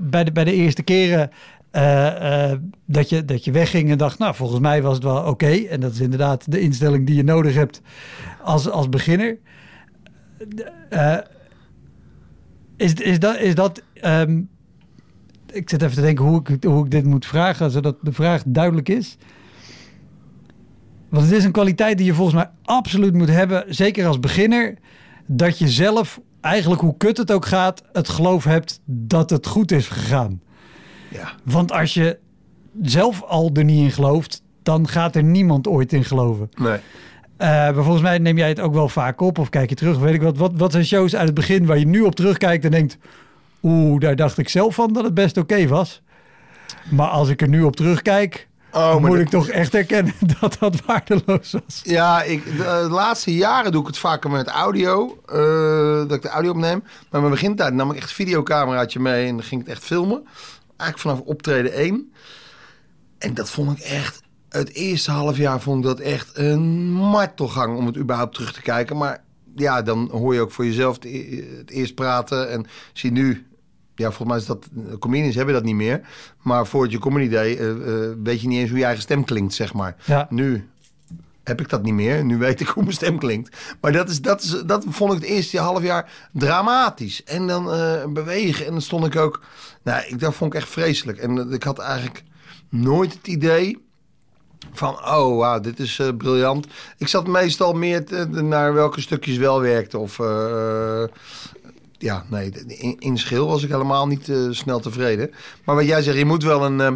[0.00, 1.30] bij, de, bij de eerste keren
[2.86, 5.50] dat, je, dat je wegging en dacht, nou, volgens mij was het wel oké.
[5.50, 7.80] En dat is inderdaad de instelling die je nodig hebt
[8.42, 9.38] als, als beginner.
[12.76, 14.40] Is, is dat, is dat ehm,
[15.52, 18.42] ik zit even te denken hoe ik, hoe ik dit moet vragen, zodat de vraag
[18.46, 19.16] duidelijk is.
[21.08, 24.74] Want het is een kwaliteit die je volgens mij absoluut moet hebben, zeker als beginner,
[25.26, 29.72] dat je zelf, eigenlijk hoe kut het ook gaat, het geloof hebt dat het goed
[29.72, 30.40] is gegaan.
[31.08, 32.18] ja, Want als je
[32.82, 36.48] zelf al er niet in gelooft, dan gaat er niemand ooit in geloven.
[36.56, 36.78] nee.
[37.36, 39.98] Eh, maar volgens mij neem jij het ook wel vaak op of kijk je terug,
[39.98, 40.36] weet ik wat.
[40.36, 42.98] Wat, wat zijn shows uit het begin waar je nu op terugkijkt en denkt,
[43.62, 46.02] oeh, daar dacht ik zelf van dat het best oké was.
[46.90, 50.56] Maar als ik er nu op terugkijk, Oh, moet dat- ik toch echt erkennen dat
[50.60, 51.80] dat waardeloos was.
[51.84, 55.18] Ja, ik, de, de laatste jaren doe ik het vaker met audio.
[55.26, 56.82] eh, dat ik de audio opneem.
[57.10, 59.86] Maar mijn begintijd nam ik echt een videocameraatje mee en dan ging ik het echt
[59.86, 60.24] filmen.
[60.76, 62.12] Eigenlijk vanaf optreden 1.
[63.18, 64.20] En dat vond ik echt...
[64.48, 68.62] Het eerste half jaar vond ik dat echt een martelgang om het überhaupt terug te
[68.62, 68.96] kijken.
[68.96, 69.22] Maar
[69.54, 72.50] ja, dan hoor je ook voor jezelf het, e- het eerst praten.
[72.50, 73.46] En zie nu...
[73.98, 74.68] Ja, volgens mij is dat...
[74.98, 76.00] Comedians hebben dat niet meer.
[76.42, 79.24] Maar voor je comedy day eh, eh, weet je niet eens hoe je eigen stem
[79.24, 79.96] klinkt, zeg maar.
[80.04, 80.26] Ja.
[80.30, 80.68] Nu
[81.44, 82.24] heb ik dat niet meer.
[82.24, 83.56] Nu weet ik hoe mijn stem klinkt.
[83.80, 87.24] Maar dat, is, dat, is, dat vond ik het eerste half jaar dramatisch.
[87.24, 88.66] En dan eh, bewegen.
[88.66, 89.40] En dan stond ik ook...
[89.82, 91.18] Nou, ik, dat vond ik echt vreselijk.
[91.18, 92.22] En ik had eigenlijk
[92.68, 93.86] nooit het idee
[94.72, 94.94] van...
[94.94, 96.66] Oh, wauw, dit is briljant.
[96.98, 99.98] Ik zat meestal meer te- naar welke stukjes wel werkten.
[99.98, 100.18] Of...
[101.98, 105.30] ja, nee, in, in schil was ik helemaal niet eh, snel tevreden.
[105.64, 106.80] Maar wat jij zegt, je moet wel een...
[106.80, 106.92] eh,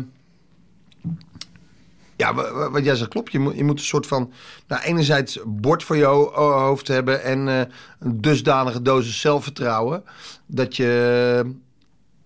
[2.16, 3.32] ja, wa- wa- wat jij zegt klopt.
[3.32, 4.32] Je moet, je moet een soort van,
[4.68, 7.60] nou, enerzijds bord voor je ho- ho- hoofd hebben en eh,
[7.98, 10.02] een dusdanige dosis zelfvertrouwen.
[10.46, 11.54] Dat je,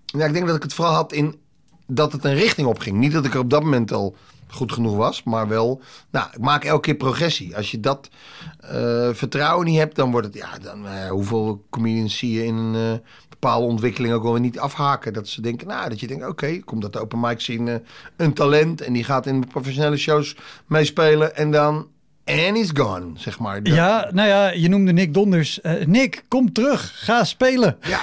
[0.06, 1.38] ja, ik denk dat ik het vooral had in
[1.86, 2.96] dat het een richting op ging.
[2.96, 4.16] Niet dat ik er op dat moment al
[4.48, 5.80] goed genoeg was, maar wel,
[6.10, 7.56] nou, ik maak elke keer progressie.
[7.56, 8.08] Als je dat
[8.60, 12.56] eh, vertrouwen niet hebt, dan wordt het, ja, dan, eh, hoeveel comedians zie je in
[12.56, 15.12] een eh, bepaalde ontwikkeling ook wel niet afhaken.
[15.12, 17.82] Dat ze denken, nou, dat je denkt, oké, komt dat de open mic zien,
[18.16, 21.88] een talent en die gaat in de professionele shows meespelen en dan,
[22.24, 23.62] and is gone, zeg maar.
[23.62, 25.60] Dat- Ja, nou ja, je noemde Nick Donders.
[25.86, 27.76] Nick, kom terug, ga spelen.
[27.80, 28.00] Ja,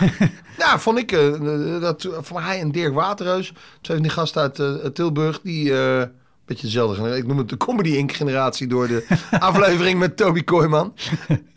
[0.57, 4.95] ja vond ik eh, dat van hij en Dirk Waterreus, twee van die gasten uit
[4.95, 5.73] Tilburg, die
[6.45, 7.21] beetje dezelfde generatie.
[7.21, 9.05] Ik noem het de comedy inc generatie door de
[9.39, 10.93] aflevering met Toby Kooijman.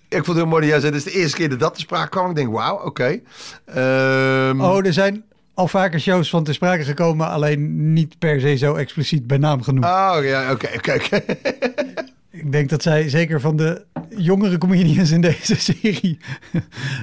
[0.08, 1.74] Ik vond het heel mooi dat jij zei, dit is de eerste keer dat dat
[1.74, 2.30] te sprake kwam.
[2.30, 3.20] Ik denk, wauw, oké.
[3.64, 8.56] Ehm, Oh, er zijn al vaker shows van te sprake gekomen, alleen niet per se
[8.56, 9.84] zo expliciet bij naam genoemd.
[9.84, 11.20] Oh ja, oké, oké, oké.
[12.36, 13.84] Ik denk dat zij zeker van de
[14.16, 16.18] jongere comedians in deze serie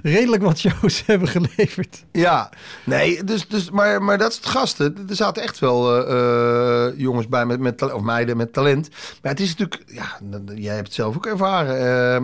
[0.03, 2.03] redelijk wat shows hebben geleverd.
[2.11, 2.51] Ja,
[2.85, 4.95] nee, dus, dus, maar, maar dat is het gasten.
[5.09, 8.89] Er zaten echt wel eh, eh, jongens bij met, met of meiden met talent.
[9.21, 10.19] Maar het is natuurlijk, ja,
[10.55, 12.15] jij hebt het zelf ook ervaren.
[12.15, 12.23] eh,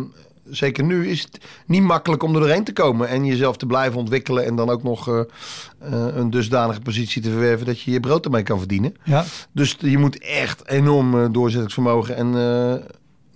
[0.50, 4.00] zeker nu is het niet makkelijk om er doorheen te komen en jezelf te blijven
[4.00, 5.22] ontwikkelen en dan ook nog eh,
[6.16, 8.96] een dusdanige positie te verwerven dat je je brood ermee kan verdienen.
[9.04, 12.34] Ja, Dus je moet echt enorm doorzettingsvermogen en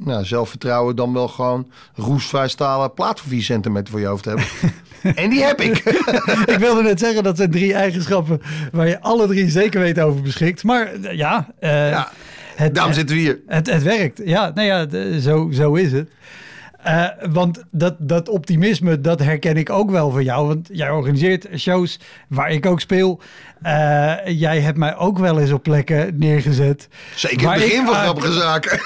[0.06, 4.46] nou, zelfvertrouwen dan wel gewoon roestvrij stalen plaat voor 4 centimeter voor je hoofd hebben.
[5.24, 5.78] en die heb ik.
[6.54, 10.22] ik wilde net zeggen dat zijn drie eigenschappen waar je alle drie zeker weten over
[10.22, 10.63] beschikt.
[10.63, 12.12] Maar eh, ja, eh, ja,
[12.56, 13.39] het, daarom het, zitten we hier.
[13.48, 14.22] het, het werkt.
[14.26, 16.10] Ja, nou ja, zo, zo is het.
[16.84, 20.48] Eh, want dat, dat optimisme, dat herken ik ook wel van jou.
[20.48, 23.19] Want jij organiseert shows waar ik ook speel.
[23.62, 26.88] Eh, jij hebt mij ook wel eens op plekken neergezet.
[27.15, 28.80] Zeker waar het begin ik van aan- grappige zaken.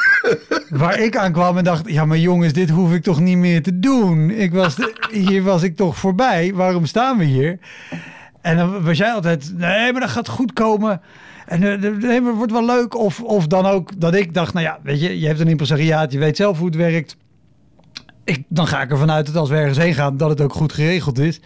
[0.70, 3.80] Waar ik aankwam en dacht, ja maar jongens, dit hoef ik toch niet meer te
[3.80, 4.30] doen.
[4.30, 6.52] Ik was de- hier was ik toch voorbij.
[6.54, 7.60] Waarom staan we hier?
[8.42, 11.02] En dan was jij altijd, nee, maar dat gaat goed komen.
[11.46, 12.96] En eh, nee, maar het wordt wel leuk.
[12.98, 16.12] Of, of dan ook dat ik dacht, nou ja, weet je, je hebt een impresariaat,
[16.12, 17.16] je weet zelf hoe het werkt.
[18.28, 20.54] Ik, dan ga ik ervan uit dat als we ergens heen gaan, dat het ook
[20.54, 21.40] goed geregeld is.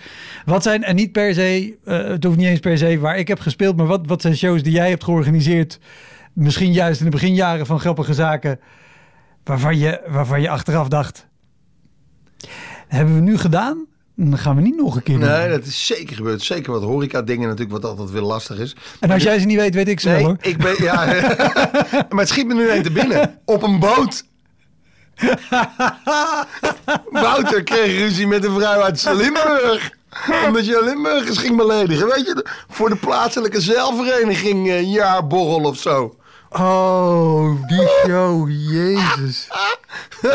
[0.46, 3.28] Wat zijn, en niet per se, eh, het hoeft niet eens per se waar ik
[3.28, 5.80] heb gespeeld, maar wat, wat zijn shows die jij hebt georganiseerd,
[6.34, 8.60] misschien juist in de beginjaren van grappige zaken,
[9.44, 11.28] waarvan je, waarvan je achteraf dacht,
[12.88, 13.86] hebben we nu gedaan?
[14.16, 15.30] Dan gaan we niet nog een keer doen.
[15.30, 16.42] Nee, dat is zeker gebeurd.
[16.42, 18.76] Zeker wat horeca dingen natuurlijk, wat altijd weer lastig is.
[19.00, 20.38] En als jij ze niet weet, weet ik ze wel hoor.
[20.42, 21.06] ik ben, ja,
[22.10, 23.40] maar het schiet me nu te binnen.
[23.46, 24.24] Op een boot.
[27.12, 29.92] Wouter kreeg ruzie met een vrouw uit Limburg.
[30.46, 32.08] Omdat je Limburgers ging beledigen.
[32.08, 36.16] Weet je, voor de plaatselijke zeilvereniging eh, jaarborrel of zo.
[36.50, 39.48] Oh, die show, jezus.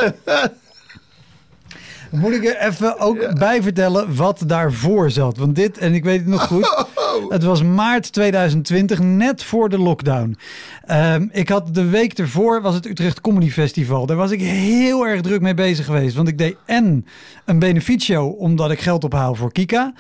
[2.10, 5.36] Moet ik er even ook bij vertellen wat daarvoor zat?
[5.36, 6.86] Want dit, en ik weet het nog goed,
[7.28, 10.38] het was maart 2020, net voor de lockdown.
[10.86, 14.06] Ehm, ik had de week ervoor, was het Utrecht Comedy Festival.
[14.06, 16.16] Daar was ik heel erg druk mee bezig geweest.
[16.16, 17.06] Want ik deed en
[17.44, 19.92] een benefietshow, omdat ik geld ophaal voor Kika.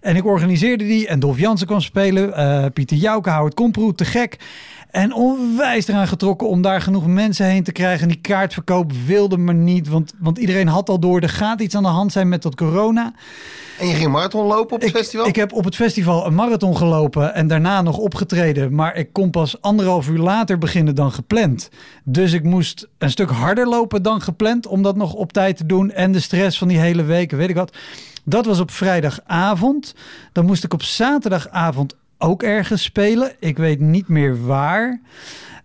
[0.00, 2.34] En ik organiseerde die en Dolf Jansen kwam spelen.
[2.34, 4.36] eh, Pieter Jouke, Howard Komproe, te gek.
[4.92, 8.02] En onwijs eraan getrokken om daar genoeg mensen heen te krijgen.
[8.02, 9.88] En die kaartverkoop wilde maar niet.
[9.88, 12.54] Want, want iedereen had al door, er gaat iets aan de hand zijn met dat
[12.54, 13.12] corona.
[13.78, 15.26] En je ging marathon lopen op het Ik, festival?
[15.26, 18.74] ik heb op het festival een marathon gelopen en daarna nog opgetreden.
[18.74, 21.70] Maar ik kon pas anderhalf uur later beginnen dan gepland.
[22.04, 25.66] Dus ik moest een stuk harder lopen dan gepland om dat nog op tijd te
[25.66, 25.90] doen.
[25.90, 27.76] En de stress van die hele week, weet ik wat.
[28.24, 29.94] Dat was op vrijdagavond.
[30.32, 33.32] Dan moest ik op zaterdagavond ook ergens spelen.
[33.38, 35.00] Ik weet niet meer waar.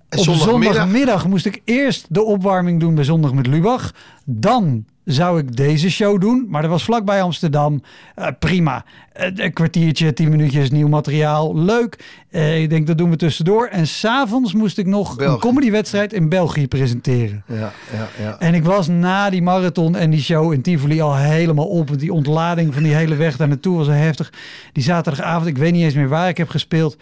[0.10, 0.76] Op zondagmiddag?
[0.76, 3.94] zondagmiddag moest ik eerst de opwarming doen bij Zondag met Lubach.
[4.26, 7.82] Dan zou ik deze show doen, maar dat was vlakbij Amsterdam.
[8.16, 8.86] Eh, prima.
[9.14, 11.58] Eh, een kwartiertje, tien minuutjes, nieuw materiaal.
[11.58, 12.24] Leuk.
[12.30, 13.68] Eh, ik denk dat doen we tussendoor.
[13.68, 15.34] En s'avonds moest ik nog België.
[15.34, 17.44] een comedywedstrijd in België presenteren.
[17.48, 18.40] Ja, ja, ja.
[18.40, 22.00] En ik was na die marathon en die show in Tivoli al helemaal op.
[22.00, 24.34] Die ontlading van die hele weg daar naartoe was heftig.
[24.74, 26.98] Die zaterdagavond, ik weet niet eens meer waar ik heb gespeeld.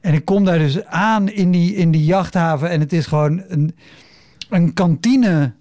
[0.00, 2.70] En ik kom daar dus aan in die, in die jachthaven.
[2.70, 3.76] En het is gewoon een,
[4.48, 5.52] een kantine.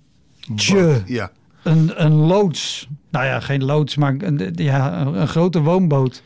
[1.06, 1.32] Ja.
[1.64, 2.88] Een, een loods.
[3.10, 6.22] Nou ja, geen loods, maar een, ja, een, grote woonboot.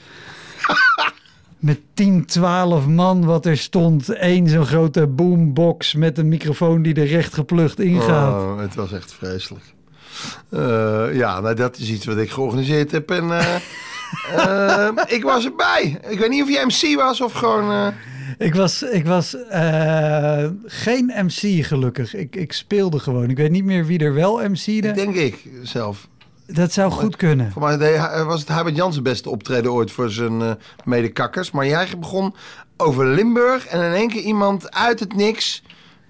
[1.60, 4.06] Met 10, 12 man wat er stond.
[4.08, 8.42] Eén zo'n grote boombox met een microfoon die er recht geplucht ingaat.
[8.42, 9.74] Oh, het was echt vreselijk.
[10.50, 13.12] Eh, ja, nou, dat is iets wat ik georganiseerd heb.
[13.12, 13.56] En eh,
[14.36, 16.00] eh, ik was erbij.
[16.10, 17.72] Ik weet niet of jij MC was of gewoon...
[17.72, 17.88] eh,
[18.48, 22.16] Ik was, ik was eh, geen MC gelukkig.
[22.16, 23.30] Ik, ik speelde gewoon.
[23.30, 24.92] Ik weet niet meer wie er wel MC'de.
[24.92, 26.08] denk ik zelf.
[26.48, 27.52] Dat zou goed kunnen.
[27.52, 30.52] Voor mij eh, was het Herbert Jansen beste optreden ooit voor zijn eh
[30.84, 31.52] medekakkers.
[31.52, 32.36] Maar jij begon
[32.78, 35.64] over Limburg en in één keer iemand uit het niks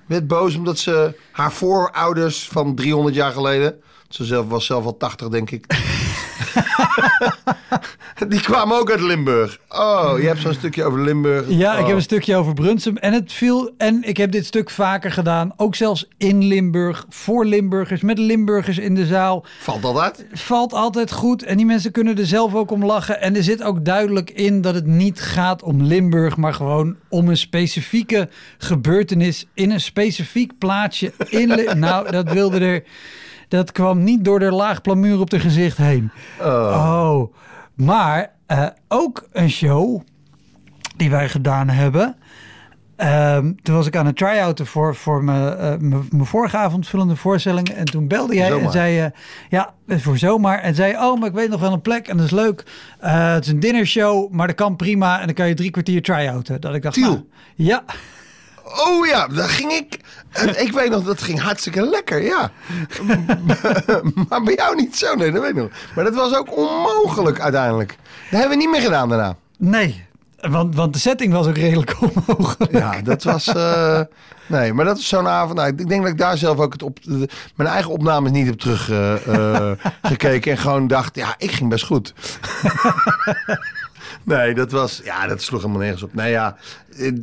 [0.05, 3.75] werd boos omdat ze haar voorouders van 300 jaar geleden,
[4.09, 5.65] ze zelf was zelf al 80 denk ik,
[8.29, 9.59] die kwamen ook uit Limburg.
[9.69, 11.45] Oh, je hebt zo'n stukje over Limburg.
[11.47, 11.87] Ja, ik Oh.
[11.87, 12.97] heb een stukje over Brunsum.
[12.97, 13.71] En het viel.
[13.77, 15.53] En ik heb dit stuk vaker gedaan.
[15.57, 17.05] Ook zelfs in Limburg.
[17.09, 18.01] Voor Limburgers.
[18.01, 19.45] Met Limburgers in de zaal.
[19.59, 20.25] Valt dat uit?
[20.33, 21.43] Valt altijd goed.
[21.43, 23.21] En die mensen kunnen er zelf ook om lachen.
[23.21, 26.37] En er zit ook duidelijk in dat het niet gaat om Limburg.
[26.37, 29.45] Maar gewoon om een specifieke gebeurtenis.
[29.53, 31.11] In een specifiek plaatsje.
[31.29, 32.83] In nou, dat wilde er.
[33.53, 36.11] Dat kwam niet door de laag plamuur op de gezicht heen.
[36.41, 37.33] Oh.
[37.73, 40.01] Maar eh, ook een show
[40.97, 42.15] die wij gedaan hebben.
[42.95, 47.15] Ehm, toen was ik aan het try-outen voor, voor mijn, eh, mijn mijn vorige avondvullende
[47.15, 47.75] voorstellingen.
[47.75, 49.11] En toen belde jij en zei je...
[49.49, 50.59] Ja, voor zomaar.
[50.59, 52.63] En zei oh, maar ik weet nog wel een plek en dat is leuk.
[52.99, 55.19] Eh, het is een dinnershow, maar dat kan prima.
[55.19, 56.61] En dan kan je drie kwartier try-outen.
[56.61, 57.09] Dat ik dacht, Tiel.
[57.09, 57.83] nou, ja,
[58.63, 59.99] Oh ja, daar ging ik.
[60.57, 62.51] Ik weet nog, dat ging hartstikke lekker, ja.
[64.29, 65.69] maar bij jou niet zo, nee, dat weet ik nog.
[65.95, 67.97] Maar dat was ook onmogelijk uiteindelijk.
[68.31, 69.35] Dat hebben we niet meer gedaan daarna.
[69.57, 70.05] nee.
[70.49, 72.71] Want, want de setting was ook redelijk onmogelijk.
[72.71, 73.47] Ja, dat was.
[73.47, 73.99] eh,
[74.47, 75.53] nee, maar dat is zo'n avond.
[75.57, 78.45] Nou, ik denk dat ik daar zelf ook het op, de- mijn eigen opnames niet
[78.45, 79.79] heb teruggekeken.
[80.01, 82.13] gekeken en gewoon dacht, ja, ik ging best goed.
[84.23, 85.01] Nee, dat was.
[85.03, 86.13] Ja, dat sloeg helemaal nergens op.
[86.13, 86.57] Nee, ja,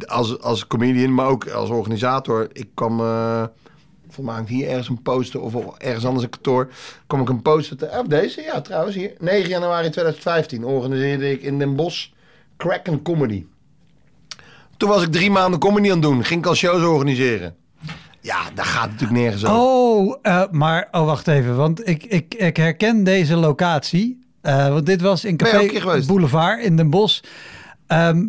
[0.07, 2.49] als, als comedian, maar ook als organisator.
[2.53, 3.01] Ik kwam.
[4.25, 6.71] hangt hier ergens een poster of ergens anders een kantoor.
[7.07, 7.89] Kom ik een poster te...
[8.01, 9.13] Of deze, ja trouwens hier.
[9.19, 12.09] 9 januari 2015 organiseerde ik in Den Bosch
[12.57, 13.45] Kraken Comedy.
[14.77, 16.25] Toen was ik drie maanden comedy aan het doen.
[16.25, 17.55] Ging ik al shows organiseren.
[18.21, 19.57] Ja, daar gaat het natuurlijk nergens over.
[19.57, 24.20] Oh, eh, maar oh, wacht even, want ik, ik, ik herken deze locatie.
[24.41, 26.05] Eh, want dit was in Café?
[26.07, 27.21] Boulevard in Den Bosch.
[27.87, 28.27] Ehm,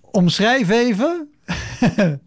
[0.00, 1.28] omschrijf even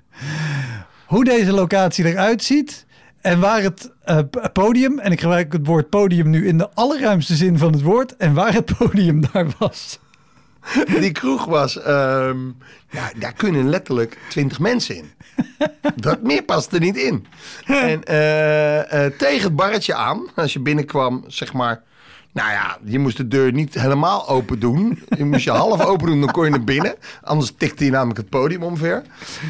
[1.08, 2.86] hoe deze locatie eruit ziet
[3.22, 4.20] En waar het eh,
[4.54, 8.18] podium, en ik gebruik het woord podium nu in de allerruimste zin van het woord,
[8.18, 10.00] en waar het podium daar was.
[10.86, 12.46] Die kroeg was, ehm,
[12.90, 15.12] ja, daar kunnen letterlijk twintig mensen in.
[15.96, 17.26] Dat meer past er niet in.
[17.66, 21.84] En eh, tegen het barretje aan, als je binnenkwam, zeg maar.
[22.34, 25.04] Nou ja, je moest de deur niet helemaal open doen.
[25.17, 26.96] Je moest je half open doen, dan kon je naar binnen.
[27.24, 29.02] Anders tikte je namelijk het podium omver.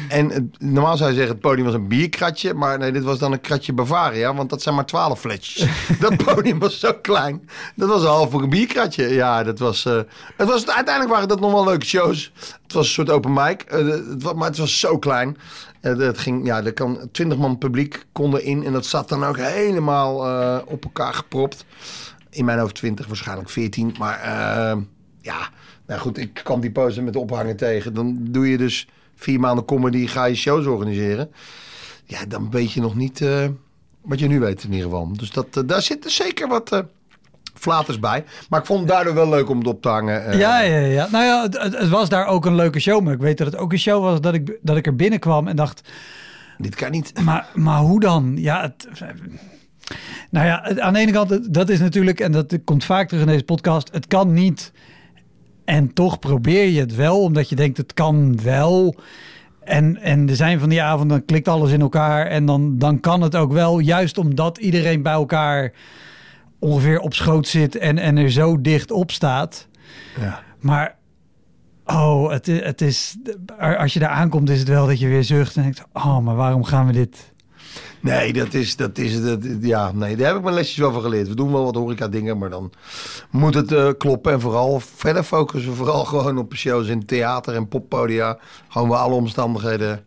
[0.08, 2.54] En normaal zou je zeggen, het podium was een bierkratje.
[2.54, 4.34] Maar nee, dit was dan een kratje Bavaria.
[4.34, 5.68] Want dat zijn maar twaalf flesjes.
[6.00, 7.48] dat podium was zo klein.
[7.74, 9.08] Dat was een half voor een bierkratje.
[9.08, 9.84] Ja, dat was...
[9.84, 10.00] eh,
[10.36, 12.32] het was uiteindelijk waren dat nog wel leuke shows.
[12.62, 13.62] Het was een soort open mic.
[13.62, 15.36] eh, het maar het was zo klein.
[15.80, 18.64] Eh, het ging, ja, er kan 20 man publiek konden in.
[18.64, 20.14] En dat zat dan ook helemaal
[20.66, 21.64] op elkaar gepropt.
[22.32, 23.94] In mijn hoofd 20, waarschijnlijk 14.
[23.98, 24.76] Maar eh,
[25.20, 25.48] ja,
[25.86, 27.94] nou goed, ik kan die pose met ophangen tegen.
[27.94, 31.30] Dan doe je dus vier maanden comedy, ga je shows organiseren.
[32.04, 33.46] Ja, dan weet je nog niet eh,
[34.02, 35.12] wat je nu weet in ieder geval.
[35.12, 36.78] Dus dat, eh, daar zitten zeker wat eh
[37.54, 38.24] flaters bij.
[38.48, 40.38] Maar ik vond het daardoor wel leuk om het op te hangen.
[40.38, 41.08] Ja, ja, ja.
[41.10, 43.02] Nou ja, het, het- het was daar ook een leuke show.
[43.02, 45.48] Maar ik weet dat het ook een show was dat ik, dat ik er binnenkwam
[45.48, 45.88] en dacht...
[46.58, 47.20] Dit kan niet.
[47.24, 48.32] Maar, maar hoe dan?
[48.36, 48.88] Ja, het,
[50.30, 53.28] nou ja, aan de ene kant, dat is natuurlijk, en dat komt vaak terug in
[53.28, 54.72] deze podcast, het kan niet.
[55.64, 58.96] En toch probeer je het wel, omdat je denkt, het kan wel.
[59.64, 63.00] En, en er zijn van die avonden, dan klikt alles in elkaar en dan, dan
[63.00, 63.78] kan het ook wel.
[63.78, 65.72] Juist omdat iedereen bij elkaar
[66.58, 69.68] ongeveer op schoot zit en, en er zo dicht op staat.
[70.20, 70.42] Ja.
[70.60, 70.96] Maar
[71.84, 73.16] oh, het, het is,
[73.78, 76.36] als je daar aankomt, is het wel dat je weer zucht en denkt, oh, maar
[76.36, 77.31] waarom gaan we dit?
[78.02, 81.02] Nee, dat is, dat is, dat, ja, nee, daar heb ik mijn lesjes wel van
[81.02, 81.28] geleerd.
[81.28, 82.72] We doen wel wat horeca dingen, maar dan
[83.30, 84.32] moet het eh, kloppen.
[84.32, 88.38] En vooral verder focussen we vooral gewoon op shows in theater en poppodia.
[88.68, 90.04] Gewoon waar alle omstandigheden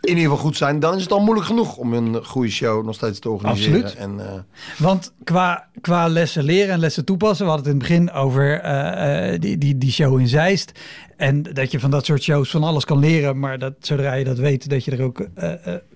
[0.00, 0.80] in ieder geval goed zijn.
[0.80, 3.84] Dan is het al moeilijk genoeg om een goede show nog steeds te organiseren.
[3.84, 4.18] Absoluut.
[4.18, 4.40] En, eh,
[4.78, 8.60] Want qua, qua lessen leren en lessen toepassen, we hadden het in het begin over
[8.60, 10.72] eh, die, die, die show in Zeist.
[11.16, 14.24] En dat je van dat soort shows van alles kan leren, maar dat zodra je
[14.24, 15.26] dat weet, dat je er ook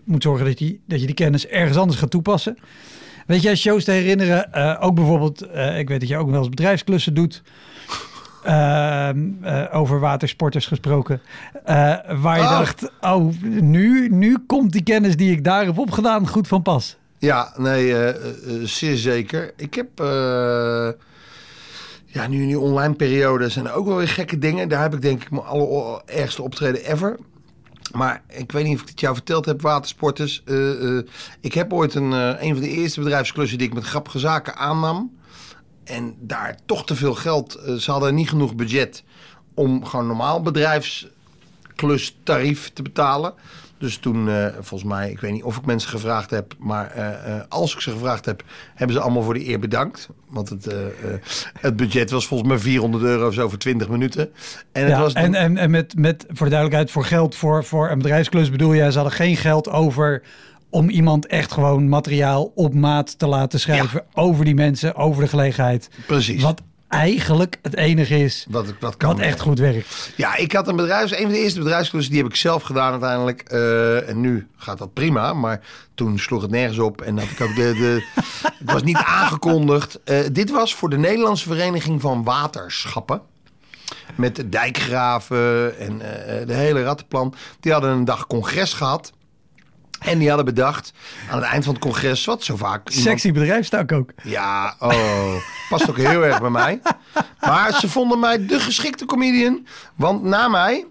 [0.04, 2.56] moet zorgen dat je, dat je die kennis ergens anders gaat toepassen.
[3.26, 4.52] Weet jij shows te herinneren?
[4.52, 7.42] eh, ook bijvoorbeeld, eh, ik weet dat je ook wel eens bedrijfsklussen doet.
[8.44, 11.20] Ehm, eh, over watersporters gesproken.
[12.20, 12.58] waar je Oh.
[12.58, 16.96] dacht, oh, nu, nu komt die kennis die ik daar heb opgedaan goed van pas.
[17.18, 17.94] Ja, nee,
[18.62, 19.52] zeer zeker.
[19.56, 19.88] Ik heb,
[22.06, 24.68] ja, nu in die online periode zijn er ook wel weer gekke dingen.
[24.68, 27.16] Daar heb ik denk ik mijn allerergste optreden ever.
[27.94, 30.42] Maar ik weet niet of ik het jou verteld heb, watersporters.
[30.44, 31.04] Eh, eh,
[31.40, 34.56] ik heb ooit een, eh, een van de eerste bedrijfsklussen die ik met grappige zaken
[34.56, 35.16] aannam.
[35.84, 37.60] En daar toch te veel geld.
[37.78, 39.04] ze hadden niet genoeg budget
[39.54, 43.34] om gewoon normaal bedrijfsklustarief te betalen.
[43.78, 47.36] Dus toen, eh, volgens mij, ik weet niet of ik mensen gevraagd heb, maar eh,
[47.36, 48.42] eh, als ik ze gevraagd heb,
[48.74, 50.08] hebben ze allemaal voor de eer bedankt.
[50.28, 50.74] Want het,
[51.60, 54.30] het budget was volgens mij 400 euro of zo voor 20 minuten.
[54.72, 57.64] En het Ja, was en, en, en met, met, voor de duidelijkheid, voor geld voor,
[57.64, 60.22] voor een bedrijfsklus bedoel jij, ze hadden geen geld over
[60.70, 65.28] om iemand echt gewoon materiaal op maat te laten schrijven over die mensen, over de
[65.28, 65.90] gelegenheid.
[66.06, 66.42] precies.
[66.42, 66.62] Wat
[66.94, 70.12] eigenlijk het enige is wat, wat kan wat echt goed werkt.
[70.16, 72.90] Ja, ik had een bedrijfs, een van de eerste bedrijfsklussen, die heb ik zelf gedaan
[72.90, 73.42] uiteindelijk.
[73.42, 75.60] Eh, en nu gaat dat prima, maar
[75.94, 78.04] toen sloeg het nergens op en had ik ook de, de
[78.58, 80.00] het was niet aangekondigd.
[80.04, 83.20] Eh, dit was voor de Nederlandse Vereniging van Waterschappen.
[84.14, 87.34] Met de dijkgraven en eh, de hele rattenplan.
[87.60, 89.12] Die hadden een dag congres gehad.
[90.04, 90.92] En die hadden bedacht
[91.30, 92.88] aan het eind van het congres, wat zo vaak.
[92.88, 94.10] iemand- Sexy bedrijfstak ook.
[94.22, 95.34] ja, oh,
[95.68, 96.80] past ook heel erg bij mij.
[97.40, 99.66] Maar ze vonden mij de geschikte comedian.
[99.94, 100.86] Want na mij,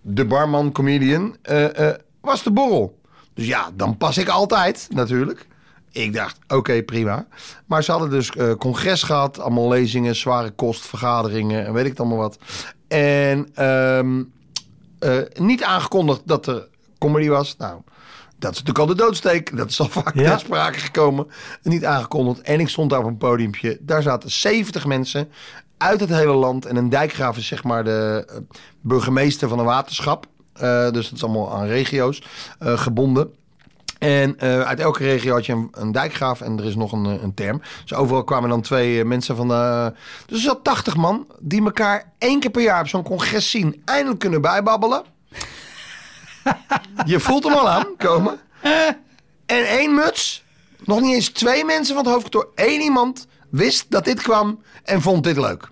[0.00, 2.98] de barman comedian, eh, eh, was de borrel.
[3.34, 5.46] Dus ja, dan pas ik altijd natuurlijk.
[5.92, 7.26] Ik dacht, oké, prima.
[7.66, 9.38] Maar ze hadden dus eh, congres gehad.
[9.40, 12.38] Allemaal lezingen, zware kost, vergaderingen en weet ik het allemaal wat.
[12.88, 14.22] En ehm,
[14.98, 17.56] eh, niet aangekondigd dat er comedy was.
[17.56, 17.80] Nou,
[18.38, 19.56] dat is natuurlijk al de doodsteek.
[19.56, 20.30] Dat is al vaak Ja.
[20.30, 21.26] ter sprake gekomen.
[21.62, 22.40] Niet aangekondigd.
[22.40, 23.78] En ik stond daar op een podiumpje.
[23.80, 25.28] Daar zaten 70 mensen
[25.78, 26.66] uit het hele land.
[26.66, 28.36] En een dijkgraaf is zeg maar de eh,
[28.80, 30.26] burgemeester van een waterschap.
[30.52, 32.22] Eh, dus dat is allemaal aan regio's
[32.58, 33.32] eh, gebonden.
[33.98, 37.34] En uit elke regio had je een, een dijkgraaf en er is nog een, een
[37.34, 37.60] term.
[37.82, 39.92] Dus overal kwamen dan twee mensen van de...
[40.26, 43.82] Dus er zat 80 man die elkaar één keer per jaar op zo'n congres zien.
[43.84, 45.02] Eindelijk kunnen bijbabbelen.
[47.04, 48.38] Je voelt hem al aankomen.
[49.46, 50.44] En één muts,
[50.84, 52.52] nog niet eens twee mensen van het hoofdkantoor.
[52.54, 55.68] één iemand wist dat dit kwam en vond dit leuk.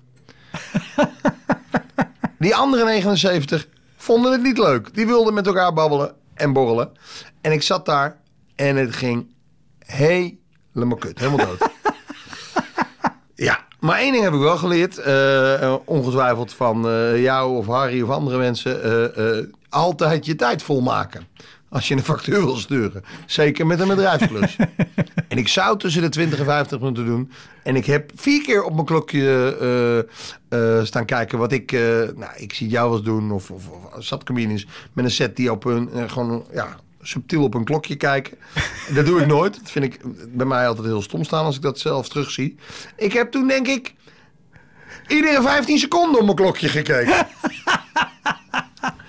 [2.39, 4.95] Die andere 79 vonden het niet leuk.
[4.95, 6.93] Die wilden met elkaar babbelen en borrelen.
[7.41, 8.21] En ik zat daar
[8.55, 9.35] En het ging
[9.79, 11.19] helemaal kut.
[11.19, 11.69] Helemaal dood.
[13.35, 14.99] ja, maar één ding heb ik wel geleerd.
[14.99, 18.83] eh, eh, ongetwijfeld van eh, jou of Harry of andere mensen.
[19.77, 21.27] Altijd je tijd volmaken.
[21.69, 23.05] Als je een factuur wil sturen.
[23.27, 24.57] Zeker met een bedrijfsklus.
[25.29, 27.31] en ik zou tussen de 20 en 50 minuten doen.
[27.63, 31.73] En ik heb vier keer op mijn klokje eh, eh, staan kijken wat ik...
[31.73, 31.81] eh,
[32.15, 33.31] nou, ik zie jou wel eens doen.
[33.31, 34.23] Of, of, of
[34.93, 36.11] met een set die op een...
[36.11, 38.39] gewoon, ja, subtiel op een klokje kijken.
[38.95, 39.55] dat doe ik nooit.
[39.55, 40.01] Dat vind ik
[40.37, 42.57] bij mij altijd heel stom staan als ik dat zelf terugzie.
[42.97, 43.95] Ik heb toen denk ik...
[45.07, 47.27] Iedere 15 seconden op mijn klokje gekeken.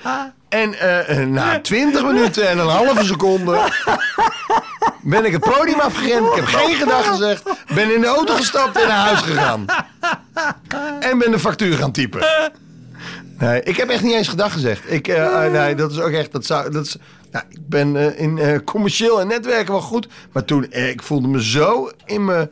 [0.49, 3.71] En eh, eh, na 20 minuten en een halve seconde
[5.01, 6.27] ben ik het podium afgerend.
[6.27, 7.43] Ik heb geen gedag gezegd.
[7.73, 9.65] Ben in de auto gestapt en naar huis gegaan.
[10.99, 12.51] En ben de factuur gaan typen.
[13.39, 14.91] Nee, ik heb echt niet eens gedag gezegd.
[14.91, 16.31] Ik, eh, nee, dat is ook echt.
[16.31, 16.97] Dat zou, dat
[17.31, 20.07] nou, ik ben in commercieel en netwerken wel goed.
[20.31, 22.49] Maar toen, ik voelde me zo in mijn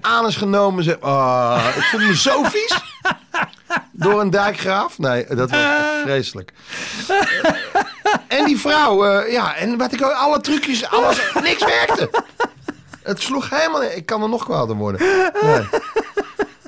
[0.00, 0.84] anus genomen.
[0.84, 2.80] Zeg, ah, ik voelde me zo vies.
[3.92, 4.98] Door een dijkgraaf.
[4.98, 6.52] Nee, dat was echt vreselijk.
[8.28, 12.10] En die vrouw, eh, ja, en wat ik alle trucjes, alles, niks werkte.
[13.02, 13.96] Het sloeg helemaal niet.
[13.96, 15.00] Ik kan er nog kwaader worden.
[15.42, 15.68] Nee.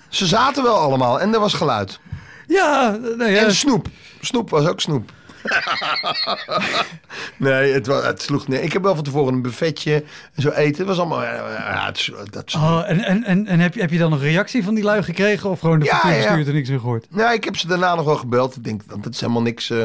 [0.08, 2.00] Ze zaten wel allemaal en er was geluid.
[2.46, 3.40] Ja, nou ja.
[3.40, 3.86] En snoep.
[4.20, 5.10] Snoep was ook snoep.
[7.36, 8.62] nee, het, was, het sloeg niet.
[8.62, 10.78] Ik heb wel van tevoren een buffetje en zo eten.
[10.78, 11.22] Het was allemaal...
[11.22, 12.54] Ja, het, dat.
[12.54, 15.02] Oh, en en, en, en heb, je, heb je dan een reactie van die lui
[15.02, 15.50] gekregen?
[15.50, 16.12] Of gewoon de Ja, ja.
[16.12, 17.06] gestuurd en niks meer gehoord?
[17.10, 18.56] Nou, ik heb ze daarna nog wel gebeld.
[18.56, 19.70] Ik denk, dat is helemaal niks.
[19.70, 19.82] eh,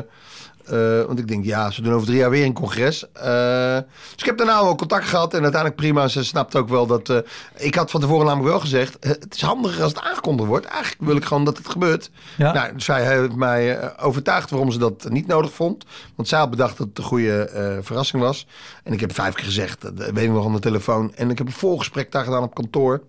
[0.66, 3.12] eh, want ik denk, ja, ze doen over drie jaar weer een congres.
[3.12, 3.78] Eh,
[4.12, 5.34] dus ik heb daarna wel contact gehad.
[5.34, 6.08] En uiteindelijk prima.
[6.08, 7.10] Ze snapt ook wel dat...
[7.10, 7.18] eh,
[7.58, 8.98] ik had van tevoren namelijk wel gezegd...
[9.00, 10.66] het is handiger als het aangekondigd wordt.
[10.66, 12.12] Eigenlijk wil ik gewoon dat het gebeurt.
[12.38, 12.54] Ja.
[12.54, 15.86] Nou, zij heeft mij overtuigd waarom ze dat niet nodig vond.
[16.16, 18.48] Want zij had bedacht dat het een goede verrassing was.
[18.84, 21.16] En ik heb vijf keer gezegd, dat weet ik nog aan de telefoon.
[21.16, 23.02] En ik heb een volgesprek daar gedaan op kantoor.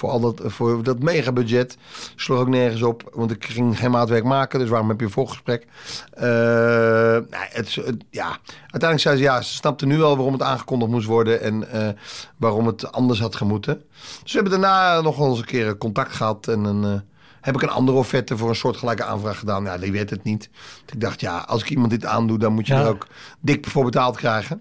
[0.00, 1.76] Voor, al dat, voor dat megabudget.
[2.16, 4.58] Sloeg ook nergens op, want ik ging geen maatwerk maken.
[4.58, 5.66] Dus waarom heb je een volgesprek?
[6.12, 7.80] Eh, nou, het,
[8.10, 8.38] ja.
[8.60, 11.40] Uiteindelijk zei ze, ja, ze snapte nu wel waarom het aangekondigd moest worden.
[11.40, 11.88] En eh,
[12.36, 13.82] waarom het anders had gemoeten.
[14.22, 16.48] Dus we hebben daarna nog wel eens een keer contact gehad.
[16.48, 17.00] En een, eh,
[17.40, 19.64] heb ik een andere offerte voor een soortgelijke aanvraag gedaan.
[19.64, 20.50] Ja, die werd het niet.
[20.84, 22.80] Dus ik dacht, ja, als ik iemand dit aandoe, dan moet je Ja.
[22.80, 23.06] er ook
[23.40, 24.60] dik voor betaald krijgen.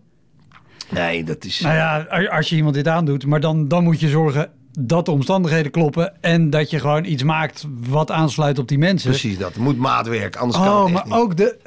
[0.89, 1.59] Nee, dat is...
[1.59, 1.97] Nou ja,
[2.31, 6.13] als je iemand dit aandoet, maar dan, dan moet je zorgen dat de omstandigheden kloppen
[6.21, 9.09] en dat je gewoon iets maakt wat aansluit op die mensen.
[9.09, 9.53] Precies dat.
[9.53, 11.13] Het moet maatwerk, anders kan Oh, het maar niet.
[11.13, 11.57] ook de,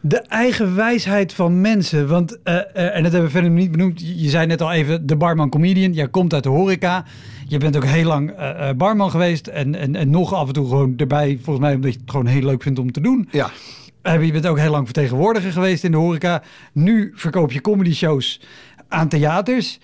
[0.00, 2.08] de eigen wijsheid van mensen.
[2.08, 4.00] Want, eh, eh, en dat hebben we verder nog niet benoemd.
[4.00, 5.92] Je zei net al even, de barman comedian.
[5.92, 7.04] Jij komt uit de horeca.
[7.48, 9.46] Je bent ook heel lang eh, barman geweest.
[9.46, 11.38] En, en, en nog af en toe gewoon erbij.
[11.42, 13.28] Volgens mij omdat je het gewoon heel leuk vindt om te doen.
[13.30, 13.50] Ja,
[14.02, 16.42] Je bent ook heel lang vertegenwoordiger geweest in de horeca.
[16.72, 18.40] Nu verkoop je comedy shows
[18.88, 19.78] aan theaters.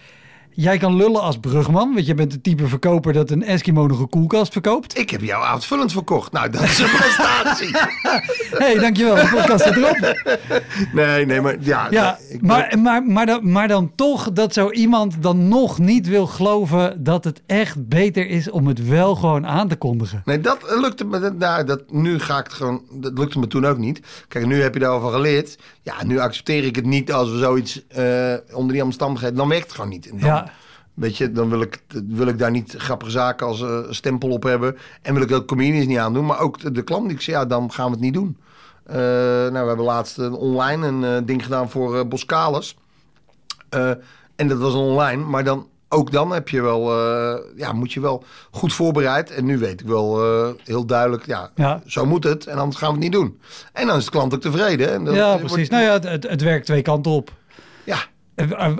[0.54, 3.98] Jij kan lullen als brugman, want je bent het type verkoper dat een Eskimo nog
[3.98, 4.98] een koelkast verkoopt.
[4.98, 6.32] ik heb jou avondvullend verkocht.
[6.32, 7.70] Nou, dat is een prestatie.
[8.64, 10.16] hey, dankjewel, de podcast zit erop.
[10.92, 11.86] nee, nee, maar ja.
[11.90, 16.06] Ja, ik- maar, maar, maar, dan, maar dan toch dat zo iemand dan nog niet
[16.08, 20.22] wil geloven dat het echt beter is om het wel gewoon aan te kondigen.
[20.24, 21.30] Nee, dat lukte me.
[21.38, 22.82] Nou, dat, nu ga ik het gewoon.
[22.90, 24.00] Dat lukte me toen ook niet.
[24.28, 25.58] Kijk, nu heb je daarover geleerd.
[25.82, 29.36] Ja, nu accepteer ik het niet als we zoiets eh, onder die omstandigheden.
[29.36, 30.08] Dan werkt het gewoon niet.
[30.08, 30.41] Dan, Ja.
[30.94, 34.42] Weet je, dan wil ik, wil ik daar niet grappige zaken als eh, stempel op
[34.42, 34.76] hebben.
[35.02, 36.26] En wil ik dat comedians niet aandoen.
[36.26, 38.36] Maar ook de, de klant die ik zei, ja, dan gaan we het niet doen.
[38.86, 42.76] Eh, nou, we hebben laatst een online een eh, ding gedaan voor Boscalis.
[43.68, 43.90] Eh,
[44.36, 46.92] en dat was online, maar dan, ook dan heb je wel,
[47.56, 49.30] ja, moet je wel goed voorbereid.
[49.30, 50.20] En nu weet ik wel
[50.64, 51.82] heel duidelijk, ja, Ja.
[51.86, 52.46] zo moet het.
[52.46, 53.38] En anders gaan we het niet doen.
[53.72, 54.92] En dan is de klant ook tevreden.
[54.92, 55.68] En Ja, wordt- precies.
[55.68, 57.32] Nou ja, het, het, werkt twee kanten op.
[57.84, 57.98] ja,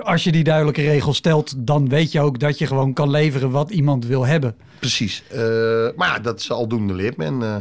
[0.03, 3.51] Als je die duidelijke regels stelt, dan weet je ook dat je gewoon kan leveren
[3.51, 4.55] wat iemand wil hebben.
[4.79, 5.23] precies.
[5.29, 5.39] Eh,
[5.95, 7.43] maar ja, dat is aldoende leert men.
[7.43, 7.55] Eh,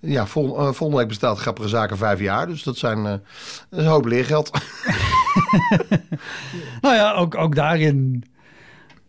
[0.00, 2.46] ja, vol, eh, volgende week bestaat Grappige Zaken vijf jaar.
[2.46, 3.20] Dus dat, zijn, eh, dat
[3.70, 4.50] is een hoop leergeld.
[6.80, 8.24] Nou ja, ook, ook daarin.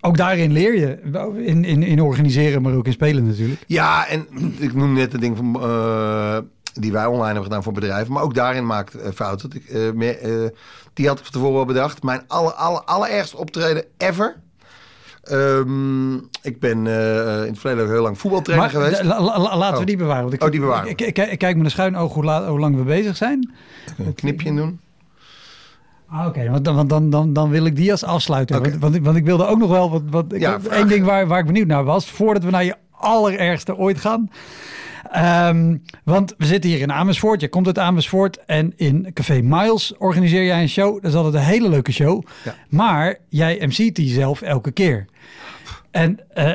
[0.01, 0.99] Ook daarin leer je.
[1.45, 3.63] In, in, in organiseren, maar ook in spelen natuurlijk.
[3.67, 4.27] Ja, en
[4.59, 6.37] ik noem net het ding van, eh,
[6.73, 8.13] die wij online hebben gedaan voor bedrijven.
[8.13, 9.49] Maar ook daarin maakt eh, fouten.
[9.53, 10.49] Ik, eh, eh,
[10.99, 12.03] die had ik van tevoren wel bedacht.
[12.03, 14.35] Mijn aller, aller, allerergste optreden ever.
[15.23, 19.03] Ehm, ik ben eh, in het verleden ook heel lang voetbaltrainer Maar geweest.
[19.03, 19.85] la- la- laten we Oh.
[19.85, 20.21] die bewaren.
[20.21, 20.89] Want ik, Oh, die bewaren.
[20.89, 23.51] Ik, ik, ik kijk me een schuin oog hoe, hoe lang we bezig zijn.
[23.97, 24.79] Een knipje doen.
[26.09, 28.61] Ah, Oké, want dan, dan, dan, dan wil ik die als afsluiter.
[28.61, 30.01] Want, want, ik- want ik wilde ook nog wel wat.
[30.09, 32.09] wat ik Ja, één ding waar, waar ik benieuwd naar was.
[32.11, 34.29] Voordat we naar je allerergste ooit gaan.
[35.11, 37.41] Ehm, want we zitten hier in Amersfoort.
[37.41, 38.45] Je komt uit Amersfoort.
[38.45, 40.93] En in Café Miles organiseer jij een show.
[41.01, 42.25] Dat is altijd een hele leuke show.
[42.43, 42.55] Ja.
[42.69, 45.05] Maar jij MC't die zelf elke keer.
[45.91, 46.51] En eh,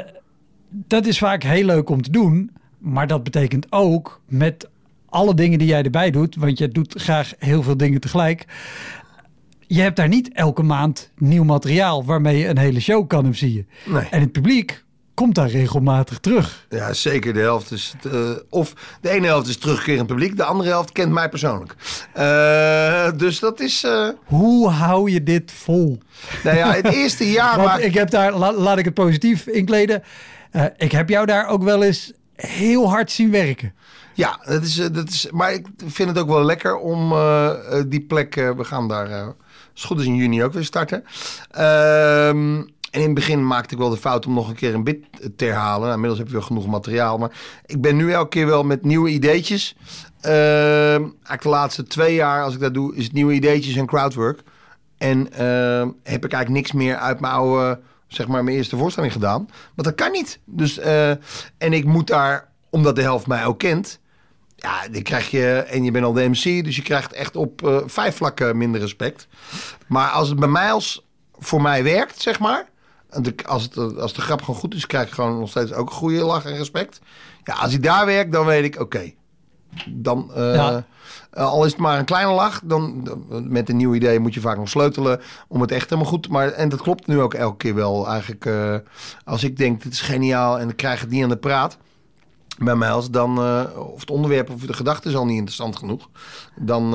[0.68, 2.50] dat is vaak heel leuk om te doen.
[2.78, 4.68] Maar dat betekent ook met
[5.08, 6.36] alle dingen die jij erbij doet.
[6.36, 8.44] Want je doet graag heel veel dingen tegelijk.
[9.66, 13.68] Je hebt daar niet elke maand nieuw materiaal waarmee je een hele show kan MC'en.
[13.86, 14.08] Nee.
[14.10, 14.84] En het publiek
[15.14, 16.66] komt daar regelmatig terug.
[16.70, 17.32] Ja, zeker.
[17.34, 17.94] De helft is.
[18.00, 21.74] het, eh, of de ene helft is terugkerend publiek, de andere helft kent mij persoonlijk.
[22.12, 23.84] Eh, dus dat is.
[23.84, 25.98] eh, Hoe hou je dit vol?
[26.44, 27.80] nou ja, het eerste jaar.
[27.80, 30.02] Ik heb daar, la- laat ik het positief inkleden.
[30.76, 33.74] Ik heb jou daar ook wel eens heel hard zien werken.
[34.14, 37.14] Ja, dat is, dat is, maar ik vind het ook wel lekker om
[37.88, 38.34] die plek.
[38.34, 39.34] we gaan daar, het
[39.84, 41.04] goed is, in juni ook weer starten.
[41.50, 42.62] Ehm,
[42.94, 45.04] en in het begin maakte ik wel de fout om nog een keer een bit
[45.36, 45.80] te herhalen.
[45.80, 47.18] Nou, inmiddels heb je wel genoeg materiaal.
[47.18, 47.30] Maar
[47.66, 49.76] ik ben nu elke keer wel met nieuwe ideetjes.
[50.20, 54.42] Eigenlijk de laatste twee jaar, als ik dat doe, is het nieuwe ideetjes en crowdwork.
[54.98, 59.12] En ehm, heb ik eigenlijk niks meer uit mijn oude, zeg maar, mijn eerste voorstelling
[59.12, 59.48] gedaan.
[59.74, 60.38] Want dat kan niet.
[60.44, 61.10] Dus, eh,
[61.58, 64.00] en ik moet daar, omdat de helft mij ook kent,
[64.56, 67.62] ja, dan krijg je, en je bent al de MC, dus je krijgt echt op
[67.66, 69.28] eh, vijf vlakken minder respect.
[69.86, 71.06] Maar als het bij mij als
[71.38, 72.72] voor mij werkt, zeg maar,
[73.22, 75.88] de- als, het, als de grap gewoon goed is, krijg ik gewoon nog steeds ook
[75.88, 77.00] een goede lach en respect.
[77.44, 79.12] Ja, als hij daar werkt, dan weet ik, oké,
[79.88, 80.84] dan, eh, Ja.
[81.30, 84.34] eh, al is het maar een kleine lach, dan, dan- met een nieuw idee moet
[84.34, 86.28] je vaak nog sleutelen om het echt helemaal goed.
[86.28, 88.08] Maar en dat klopt nu ook elke keer wel.
[88.08, 88.74] Eigenlijk, eh,
[89.24, 91.76] als ik denk dit is geniaal en ik krijg het niet aan de praat
[92.58, 93.38] bij mij als dan
[93.76, 96.08] of het onderwerp of de gedachte is al niet interessant genoeg,
[96.60, 96.90] dan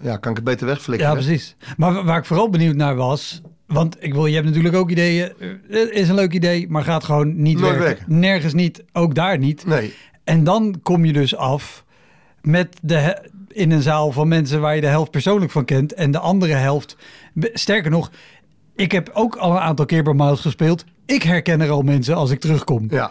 [0.00, 1.08] ja, kan ik het beter wegflikken.
[1.08, 1.56] Ja, precies.
[1.76, 3.40] Maar wa- waar ik vooral benieuwd naar was...
[3.66, 5.32] Want ik wil, je hebt natuurlijk ook ideeën.
[5.40, 7.84] eh, Het is een leuk idee, maar gaat gewoon niet Nooit werken.
[7.96, 8.18] werken.
[8.18, 9.66] Nergens niet, ook daar niet.
[9.66, 9.92] Nee,
[10.24, 11.84] En dan kom je dus af
[12.42, 15.94] met de, in een zaal van mensen waar je de helft persoonlijk van kent.
[15.94, 16.96] En de andere helft.
[17.52, 18.10] Sterker nog,
[18.76, 20.84] ik heb ook al een aantal keer bij Miles gespeeld.
[21.06, 22.86] Ik herken er al mensen als ik terugkom.
[22.90, 23.10] ja.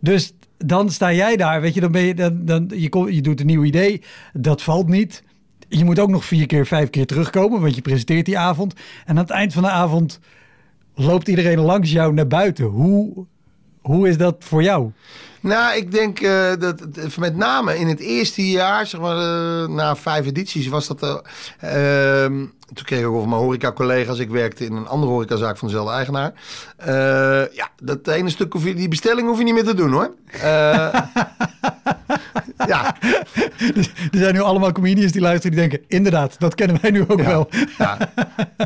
[0.00, 3.20] Dus dan sta jij daar, weet je, dan ben je, dan, dan, je, kom- je
[3.20, 4.02] doet een nieuw idee.
[4.32, 5.22] Dat valt niet.
[5.68, 8.72] Je moet ook nog vier keer, vijf keer terugkomen, want je presenteert die avond.
[8.74, 8.80] En
[9.16, 10.18] aan het eind van de avond
[10.94, 12.64] loopt iedereen langs jou naar buiten.
[12.64, 13.24] Hoe,
[13.80, 14.90] hoe is dat voor jou?
[15.40, 19.68] Nou, ik denk eh, dat het- met name in het eerste jaar, zeg maar eh,
[19.68, 21.02] na vijf edities, was dat.
[21.60, 22.34] eh, ehm,
[22.74, 24.18] toen kreeg ik ook van mijn horeca-collega's.
[24.18, 26.32] Ik werkte in een andere horecazaak van dezelfde eigenaar.
[26.76, 29.92] Eh, ja, dat ene stuk, hoef je, die bestelling hoef je niet meer te doen
[29.92, 30.14] hoor.
[32.66, 32.96] Ja,
[34.10, 35.86] Er zijn nu allemaal comedians die luisteren die denken...
[35.88, 37.26] inderdaad, dat kennen wij nu ook Ja.
[37.26, 37.48] wel.
[37.78, 37.98] Ja,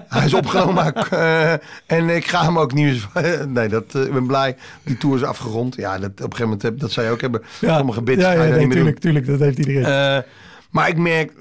[0.09, 0.75] hij is opgenomen.
[0.75, 1.53] maar eh,
[1.87, 3.09] en ik ga hem ook meer...
[3.49, 4.57] Nee, dat, eh, ik ben blij.
[4.83, 5.75] Die tour is afgerond.
[5.75, 7.43] Ja, dat, op een gegeven moment, heb, dat zou je ook hebben.
[7.61, 9.85] Sommige bits ja, ja, nee, tuurlijk, tuurlijk, dat heeft iedereen.
[9.85, 10.23] Eh,
[10.71, 11.33] maar ik merk,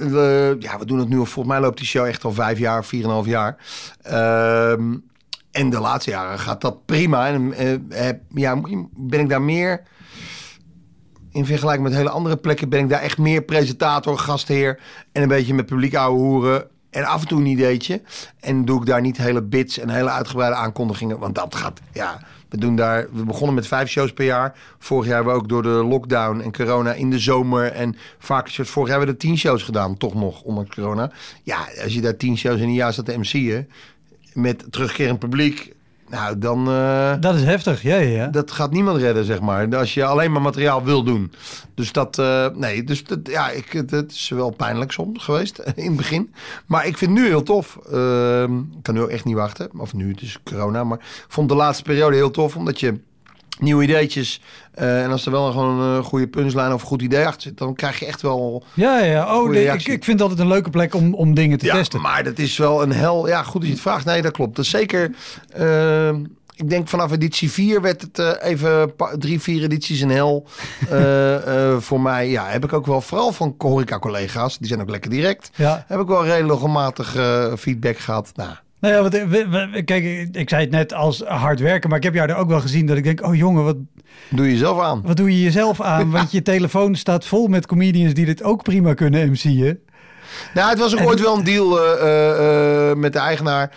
[0.60, 1.26] ja, we doen het nu al.
[1.26, 3.58] Volgens mij loopt die show echt al vijf jaar, vier en een half jaar.
[4.02, 4.96] Ehm,
[5.52, 7.28] en de laatste jaren gaat dat prima.
[7.28, 7.54] En
[8.34, 8.62] ja,
[8.96, 9.82] ben ik daar meer.
[11.32, 14.80] In vergelijking met hele andere plekken ben ik daar echt meer presentator, gastheer.
[15.12, 16.68] En een beetje met publiek ouwe hoeren.
[16.90, 18.02] En af en toe een ideetje.
[18.40, 21.20] En doe ik daar niet hele bits en hele uitgebreide aankondigingen.
[21.20, 22.20] Want dat gaat, ja.
[22.50, 24.56] We doen daar, we begonnen met vijf shows per jaar.
[24.80, 27.72] Vorig jaar hebben we ook door de lockdown en corona in de zomer.
[27.72, 31.12] En vaak, vorig jaar hebben we er tien shows gedaan, toch nog, ondanks corona.
[31.44, 33.70] Ja, als je daar tien shows in een jaar staat te MC'en.
[34.34, 35.76] Met terugkerend publiek.
[36.10, 36.68] Nou, dan...
[36.68, 38.28] eh, dat is heftig, ja, ja, ja.
[38.28, 39.76] dat gaat niemand redden, zeg maar.
[39.78, 41.32] Als je alleen maar materiaal wil doen.
[41.74, 45.86] Dus dat, eh, nee, dus dat, ja, ik, het, is wel pijnlijk soms geweest in
[45.86, 46.34] het begin.
[46.66, 47.80] Maar ik vind het nu heel tof.
[47.92, 49.70] Ehm, ik kan nu ook echt niet wachten.
[49.78, 50.84] Of nu, het is corona.
[50.84, 53.00] Maar ik vond de laatste periode heel tof, omdat je
[53.60, 54.42] nieuwe ideetjes.
[54.80, 57.58] Eh, en als er wel gewoon een goede punchline of een goed idee achter zit,
[57.58, 58.64] dan krijg je echt wel.
[58.74, 59.36] Ja, ja.
[59.36, 62.02] Oh, nee, ik, ik vind altijd een leuke plek om, om dingen te ja, testen.
[62.02, 63.28] maar dat is wel een hel.
[63.28, 64.06] Ja, goed dat je het vraagt.
[64.06, 64.56] Nee, dat klopt.
[64.56, 65.16] Dat is zeker.
[65.54, 66.16] ehm,
[66.56, 70.46] ik denk vanaf editie 4 werd het eh, even drie, vier edities een hel.
[70.90, 74.90] Eh, eh, voor mij, ja, heb ik ook wel, vooral van horeca-collega's, die zijn ook
[74.90, 75.50] lekker direct.
[75.56, 75.86] Ja.
[75.88, 78.32] Heb ik wel redelijk regelmatig eh, feedback gehad.
[78.36, 81.90] Nou, Nou ja, want, eh, we- we- kijk, ik- zei het net als hard werken,
[81.90, 83.76] maar ik heb jou er ook wel gezien dat ik denk, oh jongen, wat,
[84.30, 85.02] doe je zelf aan.
[85.06, 86.12] wat doe je jezelf aan?
[86.12, 89.80] Want je telefoon staat vol met comedians die dit ook prima kunnen MC'en.
[90.54, 93.72] Nou, het was ook ooit wel een deal eh, eh, met de eigenaar.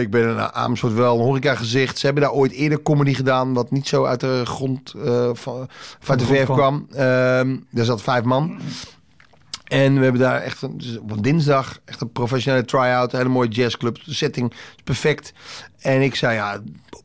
[0.00, 1.98] Ik ben in Amersfoort wel een horeca gezicht.
[1.98, 5.68] Ze hebben daar ooit eerder comedy gedaan, wat niet zo uit de grond eh, van,
[6.00, 6.86] van de grond verf kwam.
[6.88, 7.00] kwam.
[7.00, 8.58] Ehm daar zat vijf man.
[9.68, 13.12] En we hebben daar echt een, dus op dinsdag echt een professionele try-out.
[13.12, 14.04] Hele mooie jazzclub.
[14.04, 15.32] De setting is perfect.
[15.78, 16.60] En ik zei, ja,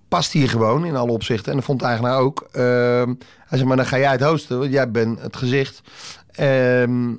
[0.07, 1.51] past hier gewoon in alle opzichten.
[1.51, 2.47] En dat vond de eigenaar ook.
[2.51, 3.13] Ehm,
[3.45, 5.81] hij zei, maar dan ga jij het hosten, want jij bent het gezicht.
[6.31, 7.09] Ehm,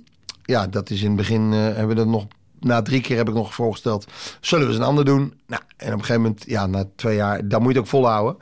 [0.43, 2.27] ja, dat is in het begin, eh, hebben we dat nog...
[2.65, 4.07] Na drie keer heb ik nog voorgesteld,
[4.41, 5.35] zullen we eens een ander doen?
[5.47, 7.93] Nou, en op een gegeven moment, ja, na twee jaar, dan moet je het ook
[7.93, 8.37] volhouden.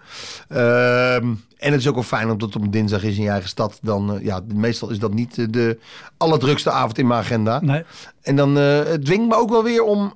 [0.49, 3.49] Ehm, en het is ook wel fijn omdat het op dinsdag is in je eigen
[3.49, 3.79] stad.
[3.83, 5.79] Dan, eh, ja, meestal is dat niet eh, de
[6.16, 7.61] allerdrukste avond in mijn agenda.
[7.61, 7.85] Nee.
[8.23, 10.14] En dan eh het dwingt me ook wel weer om...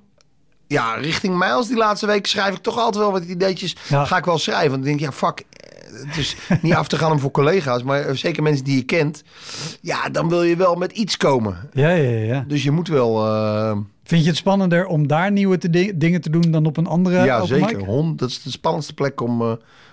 [0.67, 3.77] Ja, richting Miles die laatste week schrijf ik toch altijd wel wat ideetjes.
[3.89, 4.05] Ja.
[4.05, 4.71] Ga ik wel schrijven.
[4.71, 5.43] Want dan denk ik, ja, fuck.
[6.07, 9.23] Het is niet af te gaan om voor collega's, maar zeker mensen die je kent.
[9.81, 11.71] Ja, dan wil je wel met iets komen.
[11.73, 12.45] Ja, ja, ja.
[12.49, 13.25] Dus je moet wel...
[14.07, 16.87] Vind je het spannender om daar nieuwe te di- dingen te doen dan op een
[16.87, 17.85] andere ja, zeker.
[17.85, 19.53] Hond, dat is de spannendste plek om eh,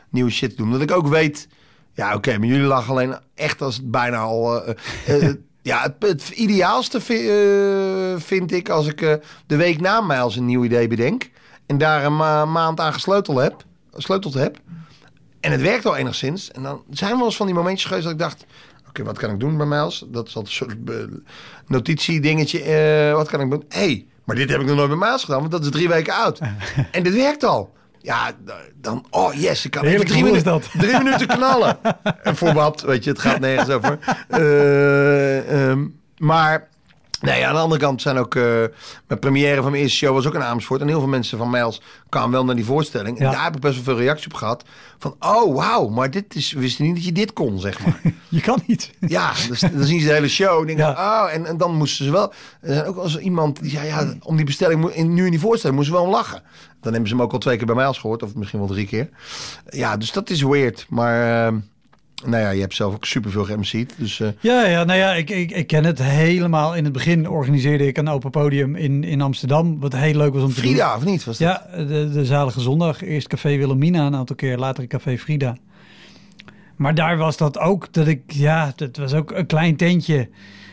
[0.09, 0.71] nieuwe shit te doen.
[0.71, 1.47] Dat ik ook weet...
[1.93, 4.63] Ja, oké, maar jullie lachen alleen echt als het bijna al...
[4.65, 4.75] eh,
[5.27, 7.29] eh, ja, het, het ideaalste vi-
[8.17, 11.29] vind ik als ik de week na mij als een nieuw idee bedenk...
[11.65, 14.57] en daar een ma- maand aan gesleuteld heb, gesleuteld heb...
[15.39, 16.51] en het werkt al enigszins...
[16.51, 18.45] en dan zijn wel eens van die momentjes geweest dat ik dacht...
[18.93, 20.03] oké, wat kan ik doen bij Miles?
[20.07, 21.17] Dat is altijd een soort eh,
[21.67, 22.61] notitiedingetje.
[22.61, 23.63] eh, wat kan ik doen?
[23.69, 25.39] Hé, hey, maar dit heb ik nog nooit bij Miles gedaan...
[25.39, 26.39] want dat is drie weken oud.
[26.91, 27.73] en dit werkt al.
[28.01, 28.31] Ja,
[28.81, 30.69] dan, oh yes, ik kan even drie, minuten, dat.
[30.77, 31.77] drie minuten knallen.
[32.23, 33.99] en voor wat, weet je, het gaat nergens over.
[34.27, 35.85] Eh, ehm,
[36.17, 36.69] maar,
[37.31, 38.35] nee, aan de andere kant zijn ook...
[38.35, 38.43] eh
[39.07, 40.81] mijn première van mijn eerste show was ook in Amersfoort.
[40.81, 43.17] En heel veel mensen van Mijls kwamen wel naar die voorstelling.
[43.19, 43.31] En Ja.
[43.31, 44.63] daar heb ik best wel veel reactie op gehad.
[44.99, 48.01] Van, oh, wauw, maar dit is, we wisten niet dat je dit kon, zeg maar.
[48.29, 48.91] Je kan niet.
[48.99, 50.59] Ja, dus, dan zien ze de hele show.
[50.59, 51.23] En, denken, Ja.
[51.25, 52.33] oh, en, en dan moesten ze wel.
[52.61, 55.77] Er zijn ook als iemand die zei: ja, om die bestelling, nu in die voorstelling,
[55.77, 56.41] moesten ze wel om lachen.
[56.81, 58.67] Dan hebben ze hem ook al twee keer bij mij als gehoord, of misschien wel
[58.67, 59.09] drie keer.
[59.69, 60.85] Ja, dus dat is weird.
[60.89, 61.53] Maar, eh,
[62.25, 63.93] nou ja, je hebt zelf ook superveel ge-MC'd.
[63.97, 66.75] Dus eh, Ja, ja, nou ja, ik, ik, ik ken het helemaal.
[66.75, 69.79] In het begin organiseerde ik een open podium in, in Amsterdam.
[69.79, 70.63] Wat heel leuk was om te doen.
[70.63, 71.23] Frida, of niet?
[71.23, 71.47] Was dat?
[71.47, 73.03] Ja, de, de Zalige Zondag.
[73.03, 74.57] Eerst Café Wilhelmina, een aantal keer.
[74.57, 75.57] Later Café Frida.
[76.75, 80.29] Maar daar was dat ook, dat ik, ja, dat was ook een klein tentje.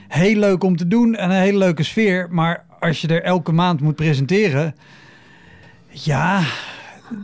[0.08, 2.28] Heel leuk om te doen en een hele leuke sfeer.
[2.30, 4.74] Maar als je er elke maand moet presenteren,
[5.88, 6.42] ja,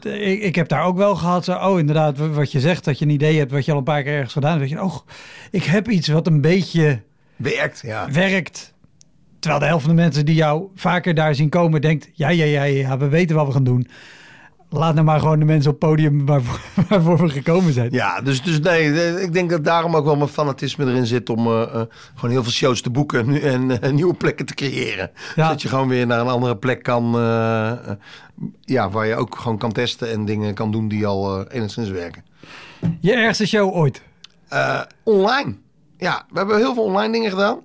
[0.03, 1.45] ik, ik heb daar ook wel gehad.
[1.45, 3.85] Zo, oh, inderdaad, wat je zegt, dat je een idee hebt wat je al een
[3.85, 4.63] paar keer ergens gedaan hebt.
[4.63, 4.97] Weet je, oh,
[5.51, 7.03] ik heb iets wat een beetje
[7.37, 8.11] Werkt, ja.
[8.11, 8.75] werkt.
[9.39, 12.45] Terwijl de helft van de mensen die jou vaker daar zien komen, denkt: ja, ja,
[12.45, 13.89] ja, ja, we weten wat we gaan doen.
[14.69, 17.89] Laat nou maar gewoon de mensen op het podium waarvoor, waarvoor we gekomen zijn.
[17.93, 21.47] Ja, dus, dus nee, ik denk dat daarom ook wel mijn fanatisme erin zit om
[21.47, 21.83] eh, eh,
[22.15, 25.11] gewoon heel veel shows te boeken en, en eh, nieuwe plekken te creëren.
[25.35, 25.45] Ja.
[25.45, 27.13] Zodat je gewoon weer naar een andere plek kan,
[28.61, 32.25] ja, waar je ook gewoon kan testen en dingen kan doen die al enigszins werken.
[33.01, 34.03] Je ergste show ooit.
[35.03, 35.57] Online.
[35.99, 37.59] Ja, we hebben heel veel online dingen gedaan.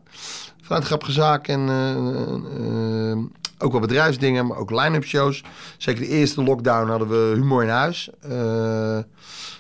[0.62, 3.32] Vanuit grappige zaken en
[3.62, 5.44] ook wel bedrijfsdingen, maar ook line-up shows.
[5.78, 8.10] Zeker de eerste lockdown hadden we humor in huis.
[8.22, 9.00] Eh,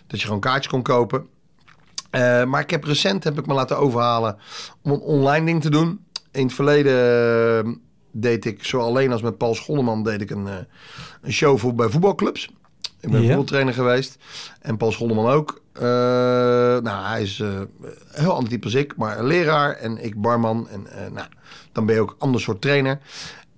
[0.07, 1.27] dat je gewoon kaartjes kon kopen.
[2.11, 4.37] Eh, maar ik heb recent heb ik me laten overhalen
[4.81, 6.05] om een online ding te doen.
[6.31, 7.71] In het verleden eh,
[8.11, 10.47] deed ik, zo alleen als met Paul Scholleman, deed ik een,
[11.21, 12.49] een show voor, bij voetbalclubs.
[12.99, 14.17] Ik ben voetbaltrainer geweest.
[14.61, 15.61] En Paul Scholleman ook.
[15.73, 17.43] Eh, nou, hij is
[18.11, 20.69] heel ander type als ik, maar een leraar en ik barman.
[20.69, 21.27] En nou,
[21.71, 22.99] dan ben je ook een ander soort trainer.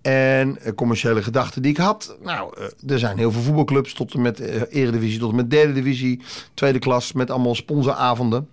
[0.04, 2.18] En eh, commerciële gedachten die ik had.
[2.22, 5.49] Nou, eh, er zijn heel veel voetbalclubs tot en met eh, eredivisie, tot en met
[5.49, 6.22] derde divisie,
[6.54, 8.47] tweede klas, met allemaal sponsoravonden.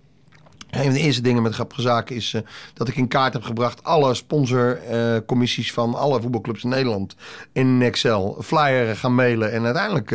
[0.69, 2.35] Een van de eerste dingen met grappige zaken is
[2.73, 7.15] dat ik in kaart heb gebracht alle sponsorcommissies van alle voetbalclubs in Nederland
[7.51, 8.37] in Excel.
[8.41, 10.11] Flyer gaan mailen en uiteindelijk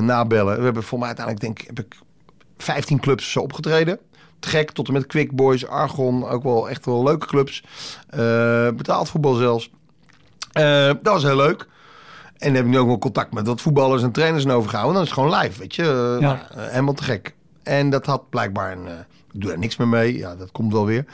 [0.00, 0.58] nabellen.
[0.58, 1.96] We hebben voor mij uiteindelijk denk heb ik
[2.56, 3.98] 15 clubs zo opgetreden.
[4.40, 7.64] Gek, tot en met Quick Boys, Argon, ook wel echt wel leuke clubs.
[8.76, 9.70] Betaald voetbal zelfs.
[10.54, 11.66] Eh, dat was heel leuk.
[12.38, 14.94] En dan heb ik nu ook wel contact met wat voetballers en trainers en overgehouden.
[14.94, 15.82] Dan is het gewoon live, weet je.
[15.82, 16.48] Eh, Ja.
[16.50, 17.34] eh, helemaal te gek.
[17.62, 18.86] En dat had blijkbaar een...
[19.32, 20.16] ik doe daar niks meer mee.
[20.18, 21.04] Ja, dat komt wel weer.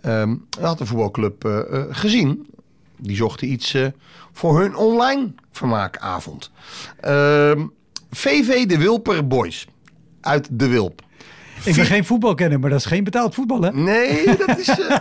[0.00, 2.46] Ehm dat had de voetbalclub gezien.
[2.96, 3.76] Die zochten iets
[4.32, 6.50] voor hun online vermaakavond.
[7.00, 7.66] Ehm,
[8.10, 9.66] VV de Wilper Boys.
[10.20, 11.02] Uit De Wilp.
[11.64, 13.72] Ik ben geen voetbalkenner, maar dat is geen betaald voetbal, hè?
[13.72, 14.68] Nee, dat is.
[14.80, 14.96] eh,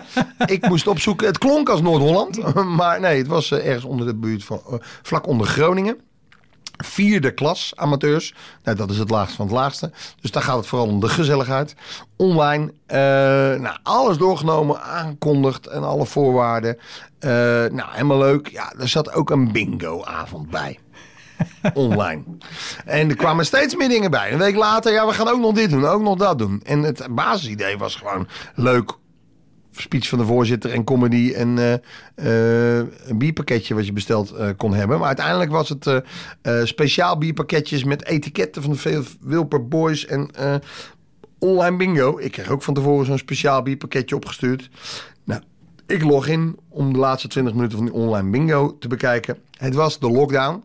[0.46, 1.28] ik moest opzoeken.
[1.28, 2.56] Het klonk als Noord-Holland.
[2.78, 4.62] maar nee, het was eh, ergens onder de buurt van.
[4.70, 5.98] eh, vlak onder Groningen.
[6.84, 8.34] Vierde klas amateurs.
[8.64, 9.92] Nou, dat is het laagste van het laagste.
[10.22, 11.76] Dus daar gaat het vooral om de gezelligheid.
[12.16, 12.74] Online.
[13.58, 16.78] nou, alles doorgenomen, aangekondigd en alle voorwaarden.
[17.20, 18.48] Nou, helemaal leuk.
[18.48, 20.80] Ja, er zat ook een bingo-avond bij.
[21.74, 22.24] Online.
[22.86, 24.32] En er kwamen steeds meer dingen bij.
[24.32, 26.62] Een week later, ja, we gaan ook nog dit doen, ook nog dat doen.
[26.64, 28.98] En het basisidee was gewoon leuk
[29.82, 31.74] speech van de voorzitter en comedy en eh,
[32.80, 34.98] eh, een bierpakketje wat je besteld eh, kon hebben.
[34.98, 36.04] Maar uiteindelijk was het
[36.64, 40.30] speciaal bierpakketjes met etiketten van de Wilper Boys en
[41.40, 42.20] online bingo.
[42.20, 44.70] Ik kreeg ook van tevoren zo'n speciaal bierpakketje opgestuurd.
[45.24, 45.42] Nou,
[45.88, 49.38] ik log in om de laatste 20 minuten van die online bingo te bekijken.
[49.58, 50.64] Het was de lockdown.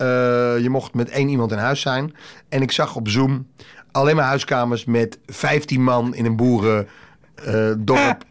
[0.00, 0.06] Eh,
[0.62, 2.14] je mocht met één iemand in huis zijn.
[2.48, 3.46] En ik zag op Zoom
[3.92, 8.24] alleen maar huiskamers met 15 man in een boerendorp.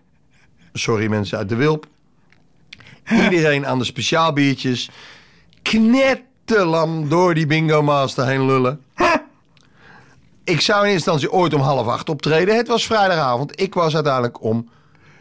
[0.73, 1.85] Sorry mensen uit de Wilp.
[3.23, 4.89] Iedereen aan de speciaalbiertjes.
[5.61, 8.81] Knetterlam door die bingo master heen lullen.
[10.43, 12.55] Ik zou in eerste instantie ooit om half acht optreden.
[12.55, 13.61] Het was vrijdagavond.
[13.61, 14.69] Ik was uiteindelijk om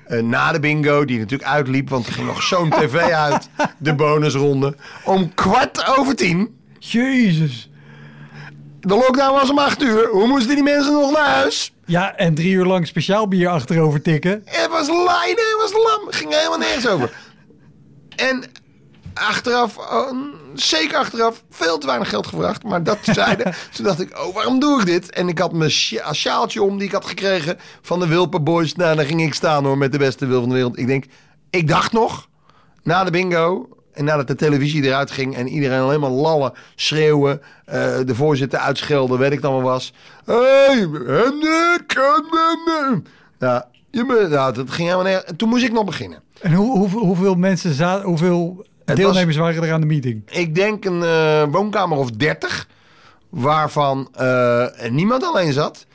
[0.09, 3.49] eh, na de bingo, die natuurlijk uitliep, want er ging nog zo'n tv uit,
[3.79, 6.57] de bonusronde, om kwart over tien.
[6.79, 7.71] Jezus.
[8.81, 10.09] De lockdown was om acht uur.
[10.09, 11.73] Hoe moesten die mensen nog naar huis?
[11.85, 14.43] Ja, en drie uur lang speciaal bier achterover tikken.
[14.45, 16.07] Het was lijnen, het was lam.
[16.07, 17.13] Het ging helemaal nergens over.
[18.17, 18.45] En
[19.15, 20.13] achteraf, oh,
[20.61, 22.63] zeker achteraf, veel te weinig geld gevraagd.
[22.63, 23.55] Maar dat zeiden.
[23.75, 25.11] Toen dacht ik, oh, waarom doe ik dit?
[25.11, 28.75] En ik had mijn sja- sjaaltje om die ik had gekregen van de Wilper Boys.
[28.75, 30.79] Nou, daar ging ik staan hoor, met de beste wil van de wereld.
[30.79, 31.05] Ik denk,
[31.51, 32.29] ik dacht nog,
[32.83, 33.69] na de bingo...
[33.93, 38.59] En nadat de televisie eruit ging en iedereen alleen maar lallen, schreeuwen, eh, de voorzitter
[38.59, 39.93] uitschelden, weet ik dan wel was.
[40.25, 41.35] Hey, en
[41.75, 43.03] ik, en ik.
[43.39, 45.25] Nou, je nou, dat ging helemaal neer.
[45.25, 46.23] En toen moest ik nog beginnen.
[46.41, 50.23] En hoe, hoe, hoeveel mensen zaten, hoeveel Het deelnemers waren er aan de meeting?
[50.31, 52.69] Ik denk een eh, woonkamer of 30,
[53.29, 55.87] waarvan eh, niemand alleen zat.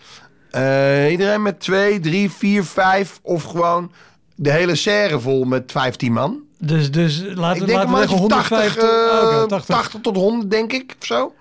[0.51, 3.91] Eh, iedereen met twee, drie, vier, vijf of gewoon
[4.35, 6.41] de hele serre vol met 15 man.
[6.59, 8.83] Dus, dus laten, ik we- denk laten we maar zeggen 80, 150.
[8.83, 8.89] eh,
[9.23, 9.75] oh, oké, 80.
[9.75, 11.33] 80 tot 100 denk ik, of zo.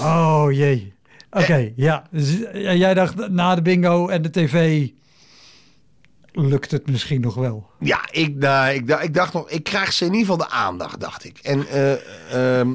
[0.00, 0.94] Oh jee.
[1.30, 2.02] Oké, ja,
[2.52, 4.88] Jij dacht na de bingo en de tv
[6.36, 7.66] lukt het misschien nog wel.
[7.78, 10.54] Ja, ik, nou, ik, dacht- ik dacht nog, ik krijg ze in ieder geval de
[10.54, 11.38] aandacht, dacht ik.
[11.38, 12.74] En eh, ehm,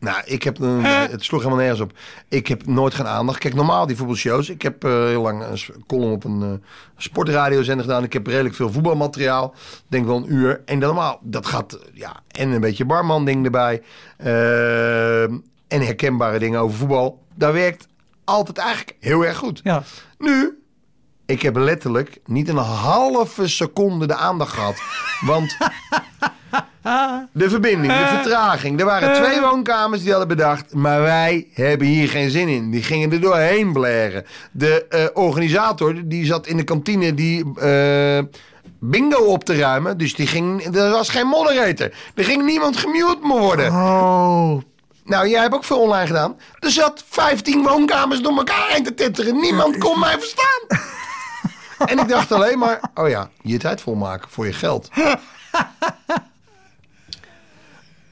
[0.00, 1.92] nou, ik heb, een, het sloeg helemaal nergens op.
[2.28, 3.38] Ik heb nooit geen aandacht.
[3.38, 4.48] Kijk, normaal die voetbalshows.
[4.50, 8.04] Ik heb eh, heel lang een column op een eh, sportradiozender gedaan.
[8.04, 9.54] Ik heb redelijk veel voetbalmateriaal.
[9.88, 10.62] Denk wel een uur.
[10.64, 13.82] En dan normaal, dat gaat, eh, ja, en een beetje barman ding erbij.
[14.18, 17.22] Ehm, en herkenbare dingen over voetbal.
[17.34, 17.86] Dat werkt
[18.24, 19.60] altijd eigenlijk heel erg goed.
[19.64, 19.82] Ja.
[20.18, 20.58] Nu,
[21.26, 24.76] ik heb letterlijk niet een halve seconde de aandacht gehad.
[25.20, 25.56] Want
[27.32, 28.80] de verbinding, de vertraging.
[28.80, 30.74] Er waren twee woonkamers die hadden bedacht.
[30.74, 32.70] Maar wij hebben hier geen zin in.
[32.70, 34.24] Die gingen er doorheen blaren.
[34.52, 37.44] De eh, organisator die zat in de kantine die.
[37.60, 38.18] eh,
[38.80, 39.98] Bingo op te ruimen.
[39.98, 41.90] Dus die ging, er was geen moderator.
[42.14, 43.72] Er ging niemand gemute worden.
[43.72, 44.60] Oh.
[45.04, 46.36] Nou, jij hebt ook veel online gedaan.
[46.58, 49.40] Er zat 15 woonkamers door elkaar heen te titteren.
[49.40, 50.78] Niemand kon mij verstaan.
[51.86, 54.88] En ik dacht alleen maar, oh ja, je tijd volmaken voor je geld.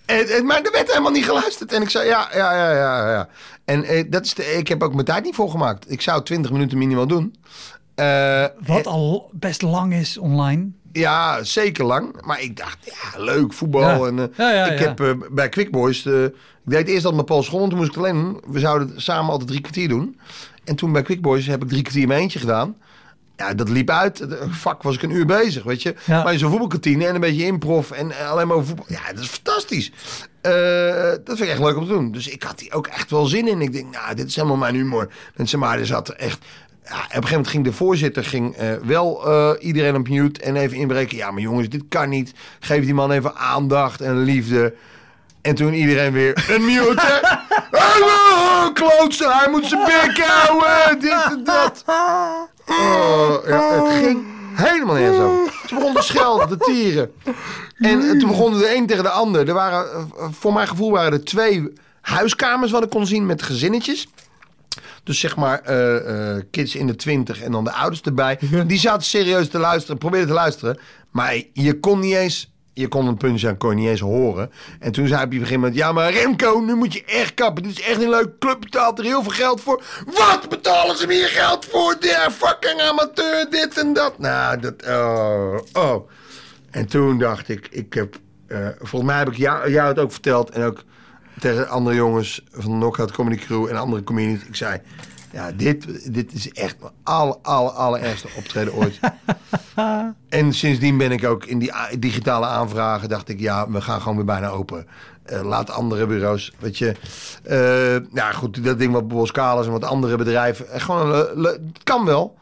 [0.06, 1.72] en, en- maar er werd helemaal niet geluisterd.
[1.72, 3.28] En ik zei, ja, ja, ja, ja, ja.
[3.64, 5.90] En eh, dat is de, ik heb ook mijn tijd niet volgemaakt.
[5.90, 7.36] Ik zou 20 minuten minimaal doen.
[7.94, 10.70] Eh, Wat al best lang is online.
[10.92, 12.20] ja, zeker lang.
[12.26, 13.80] Maar ik dacht, ja, leuk, voetbal.
[13.82, 14.06] Ja.
[14.06, 14.86] En, eh, Ja, ja, ik ja.
[14.88, 16.32] heb eh, bij Quick Boys, eh, ik
[16.64, 18.40] deed eerst dat met Paul Schoon, toen moest ik alleen.
[18.46, 20.20] We zouden samen altijd drie kwartier doen.
[20.64, 22.76] En toen bij Quick Boys heb ik drie kwartier in mijn eentje gedaan.
[23.42, 24.26] Ja, dat liep uit.
[24.48, 25.94] Vak was ik een uur bezig, weet je.
[26.04, 26.22] Ja.
[26.22, 28.84] Maar in zo'n voetbalkantine en een beetje improv en alleen maar voetbal.
[28.88, 29.92] Ja, dat is fantastisch.
[30.40, 30.52] Eh,
[31.24, 32.12] dat vind ik echt leuk om te doen.
[32.12, 33.60] Dus ik had hier ook echt wel zin in.
[33.60, 35.08] Ik denk, nou, dit is helemaal mijn humor.
[35.34, 36.44] Mensen, maar er zat echt...
[36.84, 40.40] Ja, op een gegeven moment ging de voorzitter ging, eh, wel eh, iedereen op mute
[40.40, 41.16] en even inbreken.
[41.16, 42.32] Ja, maar jongens, dit kan niet.
[42.60, 44.74] Geef die man even aandacht en liefde.
[45.42, 47.20] En toen iedereen weer een mute.
[48.72, 51.00] Klootzak, hij moet zijn bek houden.
[51.00, 51.84] Dit en dat.
[52.66, 54.24] Oh, ja, het ging
[54.54, 55.52] helemaal nergens over.
[55.66, 57.12] Ze begonnen te schelden, te tieren.
[57.78, 59.48] En toen begonnen de een tegen de ander.
[59.48, 64.08] Er waren, voor mijn gevoel waren er twee huiskamers wat ik kon zien met gezinnetjes.
[65.04, 68.38] Dus zeg maar eh, eh, kids in de twintig en dan de ouders erbij.
[68.66, 70.78] Die zaten serieus te luisteren, probeerden te luisteren.
[71.10, 72.51] Maar je kon niet eens...
[72.74, 74.50] Je kon een puntje aan, kon je niet eens horen.
[74.78, 75.78] En toen zei hij op een gegeven moment...
[75.78, 77.62] Ja, maar Remco, nu moet je echt kappen.
[77.62, 78.60] Dit is echt een leuk club.
[78.60, 79.82] Betaalt er heel veel geld voor.
[80.06, 81.96] Wat betalen ze meer geld voor?
[82.00, 84.18] De fucking amateur, dit en dat.
[84.18, 84.74] Nou, dat...
[84.86, 86.10] Oh, oh.
[86.70, 87.68] En toen dacht ik...
[87.70, 88.16] ik heb,
[88.46, 90.50] eh, volgens mij heb ik jou, het ook verteld.
[90.50, 90.84] En ook
[91.40, 94.44] tegen andere jongens van de Knockout Comedy Crew en andere comedians.
[94.44, 94.80] Ik zei,
[95.32, 99.00] ja, dit, dit is echt mijn alle, alle, allerergste optreden ooit.
[100.28, 104.16] en sindsdien ben ik ook in die digitale aanvragen, dacht ik, ja, we gaan gewoon
[104.16, 104.86] weer bijna open.
[105.22, 106.94] Eh, laat andere bureaus, weet je.
[107.42, 110.70] Eh, ja, goed, dat ding wat Boskalis en wat andere bedrijven.
[110.70, 112.40] eh, gewoon, het kan wel.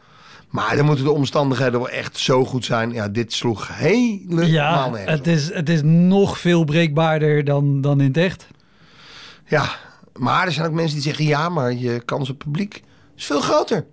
[0.49, 2.91] Maar dan moeten de omstandigheden wel echt zo goed zijn.
[2.91, 7.99] Ja, dit sloeg helemaal Ja, nergens het is, het is nog veel breekbaarder dan, dan
[7.99, 8.47] in het echt.
[9.45, 9.69] Ja,
[10.17, 11.25] maar er zijn ook mensen die zeggen...
[11.25, 12.83] ja, maar je kans op publiek
[13.15, 13.85] is veel groter.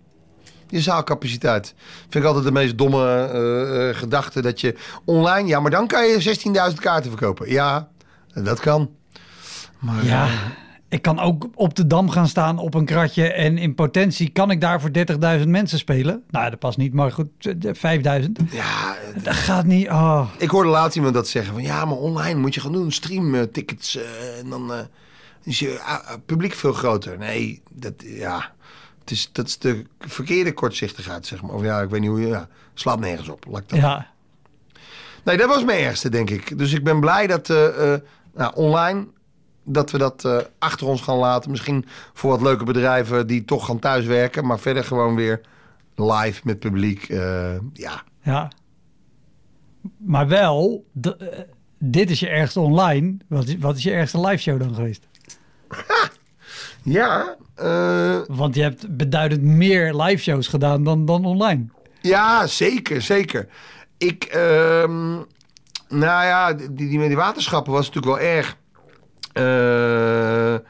[0.69, 1.75] Je zaalcapaciteit.
[2.01, 4.43] Vind ik altijd de meest domme eh, gedachte...
[4.43, 5.49] dat je online...
[5.49, 6.39] ja, maar dan kan je
[6.71, 7.51] 16.000 kaarten verkopen.
[7.51, 7.89] Ja,
[8.35, 8.91] dat kan.
[9.79, 10.33] Maar, Ja, eh,
[10.89, 14.51] ik kan ook op de dam gaan staan op een kratje en in potentie kan
[14.51, 14.91] ik daar voor
[15.41, 16.23] 30.000 mensen spelen.
[16.31, 18.43] Nou, dat past niet, maar goed, eh, 5.000.
[18.51, 19.89] ja, Dat gaat niet.
[19.89, 20.29] Oh.
[20.39, 21.63] ik hoorde laatst iemand dat zeggen van...
[21.63, 22.93] ja, maar online moet je gaan doen.
[22.93, 23.99] Stream tickets
[24.41, 24.73] en dan...
[25.43, 27.19] is je ah, ah, publiek veel groter.
[27.19, 28.53] Nee, dat, ja,
[29.01, 31.55] het is, dat is de verkeerde kortzichtigheid, zeg maar.
[31.55, 32.27] Of ja, ik weet niet hoe je...
[32.27, 33.45] Ja, slaat nergens op.
[33.49, 34.11] Laat ik dat Ja,
[35.25, 36.59] Nee, dat was mijn ergste, denk ik.
[36.59, 37.95] Dus ik ben blij dat eh,
[38.35, 39.07] nou, online
[39.65, 41.51] dat we dat eh, achter ons gaan laten.
[41.51, 44.47] Misschien voor wat leuke bedrijven die toch gaan thuiswerken.
[44.47, 45.41] Maar verder gewoon weer
[45.95, 47.07] live met publiek.
[47.73, 48.03] ja.
[48.23, 48.51] ja.
[49.97, 50.85] Maar wel,
[51.79, 53.17] dit is je ergste online.
[53.27, 55.07] Wat is, wat is je ergste live show dan geweest?
[56.83, 61.65] Ja, eh, Want je hebt beduidend meer live shows gedaan dan, dan online.
[62.01, 63.49] ja, zeker, zeker.
[63.97, 65.15] Ik, ehm,
[65.89, 68.57] nou ja, die, die met die waterschappen was natuurlijk wel erg.
[69.33, 70.67] Eh,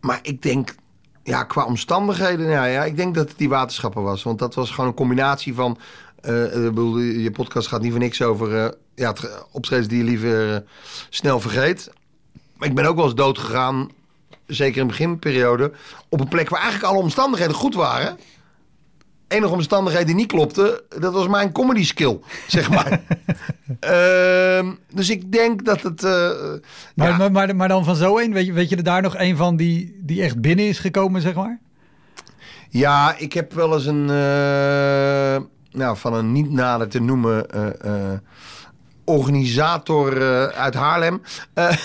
[0.00, 0.74] maar ik denk,
[1.22, 4.22] ja, qua omstandigheden, ja, ja, ik denk dat het die waterschappen was.
[4.22, 5.78] Want dat was gewoon een combinatie van,
[6.20, 9.14] eh, ik bedoel, je podcast gaat niet voor niks over ja,
[9.50, 10.64] optredens die je liever
[11.10, 11.90] snel vergeet.
[12.56, 13.88] Maar ik ben ook wel eens dood gegaan,
[14.46, 15.72] zeker in de beginperiode,
[16.08, 18.18] op een plek waar eigenlijk alle omstandigheden goed waren
[19.28, 23.00] enige omstandigheid die niet klopte, dat was mijn comedy skill, zeg maar.
[23.80, 26.04] Ehm, dus ik denk dat het.
[26.04, 26.30] eh,
[26.94, 29.02] Maar, ja, maar, maar, maar dan van zo een, weet je, weet je er daar
[29.02, 31.60] nog een van die, die echt binnen is gekomen, zeg maar?
[32.68, 34.10] ja, ik heb wel eens een.
[34.10, 37.46] eh, nou, van een niet nader te noemen.
[39.04, 41.22] Organisator eh, uit Haarlem.
[41.54, 41.76] eh,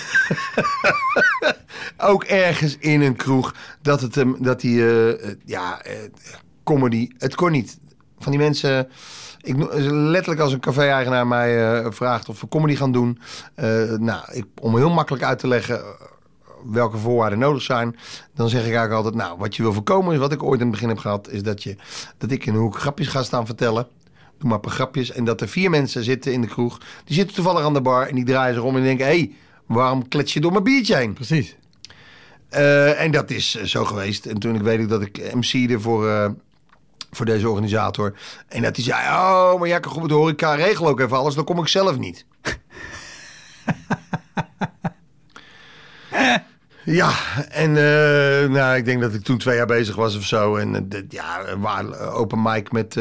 [2.11, 3.53] ook ergens in een kroeg.
[3.81, 4.35] Dat het hem.
[4.39, 4.71] Dat hij.
[4.71, 5.81] eh, ja,
[6.63, 7.07] comedy.
[7.17, 7.79] Het kon niet.
[8.19, 8.89] Van die mensen.
[9.41, 9.55] Ik,
[9.89, 13.19] letterlijk als een café-eigenaar mij vraagt of we comedy gaan doen.
[13.97, 15.81] nou, ik, om heel makkelijk uit te leggen
[16.65, 17.95] welke voorwaarden nodig zijn.
[18.33, 20.65] Dan zeg ik eigenlijk altijd, nou, wat je wil voorkomen is wat ik ooit in
[20.65, 21.29] het begin heb gehad.
[21.29, 21.75] Is dat, je,
[22.17, 23.87] dat ik in een hoek grapjes ga staan vertellen.
[24.39, 25.11] Doe maar een paar grapjes.
[25.11, 26.77] En dat er vier mensen zitten in de kroeg.
[27.05, 29.05] Die zitten toevallig aan de bar en die draaien zich om en denken...
[29.05, 29.31] hé, hey,
[29.65, 31.13] waarom klets je door mijn biertje heen?
[31.13, 31.55] Precies.
[32.49, 34.25] Eh, en dat is eh, zo geweest.
[34.25, 36.29] En toen ik weet ik dat ik MC'de voor, eh,
[37.11, 38.13] voor deze organisator.
[38.47, 41.17] En dat hij zei, oh, maar ja, kan goed met de horeca, regel ook even
[41.17, 42.25] alles, dan kom ik zelf niet.
[46.99, 47.11] ja,
[47.49, 47.71] en
[48.51, 50.55] nou, ik denk dat ik toen twee jaar bezig was of zo.
[50.55, 52.95] En ja, waar- open mic met,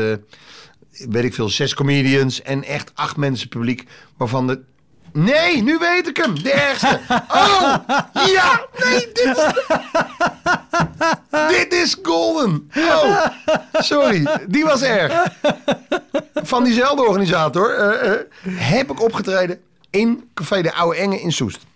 [1.08, 3.84] weet ik veel, zes comedians en echt acht mensen publiek.
[4.16, 4.60] Waarvan de...
[5.12, 6.42] Nee, nu weet ik hem.
[6.42, 7.00] De ergste.
[7.28, 7.76] Oh,
[8.26, 8.66] ja.
[8.84, 9.52] Nee, dit is...
[11.48, 12.70] dit is golden.
[12.76, 13.26] Oh,
[13.72, 14.26] sorry.
[14.46, 15.26] Die was erg.
[16.34, 21.66] Van diezelfde organisator eh, eh, heb ik opgetreden in Café de Oude Enge in Soest.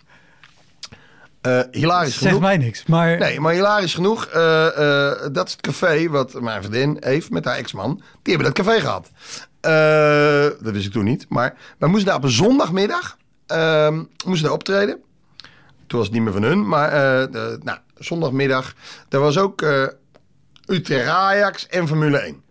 [1.43, 2.41] Eh, hilarisch Zegt genoeg.
[2.41, 2.85] mij niks.
[2.85, 4.25] Maar Nee, maar hilarisch genoeg.
[4.25, 4.65] eh,
[5.11, 8.01] eh, dat is het café wat mijn vriendin heeft met haar ex-man.
[8.21, 9.09] Die hebben dat café gehad.
[9.61, 11.25] Eh, dat wist ik toen niet.
[11.29, 13.17] Maar wij moesten daar op een zondagmiddag
[13.47, 14.97] ehm, moesten daar optreden.
[15.87, 16.67] Toen was het niet meer van hun.
[16.67, 16.89] Maar
[17.31, 18.73] de- nou, zondagmiddag.
[19.09, 19.61] Daar was ook
[20.67, 22.42] Utrecht Ajax en Formule 1.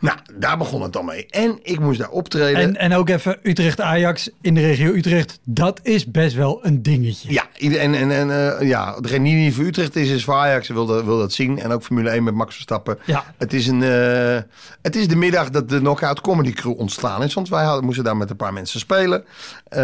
[0.00, 1.26] Nou, daar begon het dan mee.
[1.26, 2.62] En ik moest daar optreden.
[2.62, 5.38] en, en ook even Utrecht-Ajax in de regio Utrecht.
[5.44, 7.32] Dat is best wel een dingetje.
[7.32, 10.68] Ja, en, en, en eh, ja, degene die niet voor Utrecht is, is voor Ajax.
[10.68, 11.58] Wil dat, wil dat zien.
[11.58, 12.98] En ook Formule 1 met Max Verstappen.
[13.04, 13.24] Ja.
[13.36, 14.38] Het, is een, eh,
[14.82, 17.34] het is de middag dat de Knockout Comedy Crew ontstaan is.
[17.34, 19.24] Want wij hadden, moesten daar met een paar mensen spelen.
[19.68, 19.80] Eh,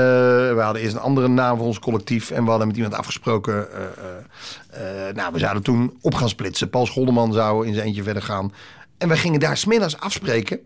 [0.55, 2.31] we hadden eerst een andere naam voor ons collectief.
[2.31, 3.67] En we hadden met iemand afgesproken.
[5.15, 6.71] nou, we zouden toen op gaan splitsen.
[6.71, 8.53] Paul Scholderman zou in zijn eentje verder gaan.
[8.99, 10.61] En we gingen daar smiddags afspreken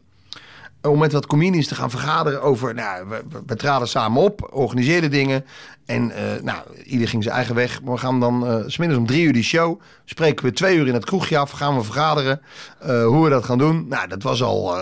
[0.82, 2.74] om met wat comedians te gaan vergaderen over...
[2.74, 3.06] Nou,
[3.46, 5.44] we, traden samen op, organiseerden dingen.
[5.86, 7.82] En eh, nou, ieder ging zijn eigen weg.
[7.82, 9.80] Maar we gaan dan s smiddags om drie uur die show.
[10.04, 11.50] Spreken we twee uur in het kroegje af.
[11.50, 12.40] Gaan we vergaderen
[12.80, 13.88] eh, hoe we dat gaan doen.
[13.88, 14.74] Nou, dat was al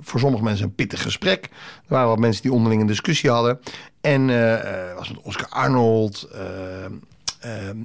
[0.00, 1.44] voor sommige mensen een pittig gesprek.
[1.44, 1.50] Er
[1.86, 3.60] waren wat mensen die onderling een discussie hadden.
[4.00, 4.26] En
[4.96, 6.28] was met Oscar Arnold...
[7.42, 7.76] eh, ehm,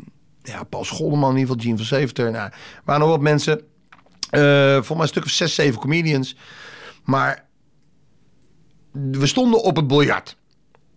[0.43, 2.31] ja, Paul Scholderman in ieder geval, Gene van Seveter.
[2.31, 2.51] Nou,
[2.83, 3.61] waren nog wat mensen...
[4.30, 6.36] Eh volgens mij een stuk of zes, zeven comedians.
[7.03, 7.45] Maar
[8.91, 10.38] we stonden op het biljart.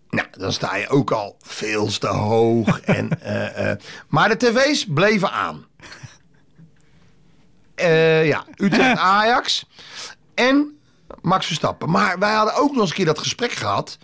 [0.09, 2.79] Nou, dan sta je ook al veel te hoog.
[2.97, 3.77] en, eh, eh,
[4.07, 5.65] maar de tv's bleven aan.
[8.25, 9.65] ja, Utrecht Ajax
[10.33, 10.79] en
[11.21, 11.89] Max Verstappen.
[11.89, 13.97] Maar wij hadden ook nog eens een keer dat gesprek gehad.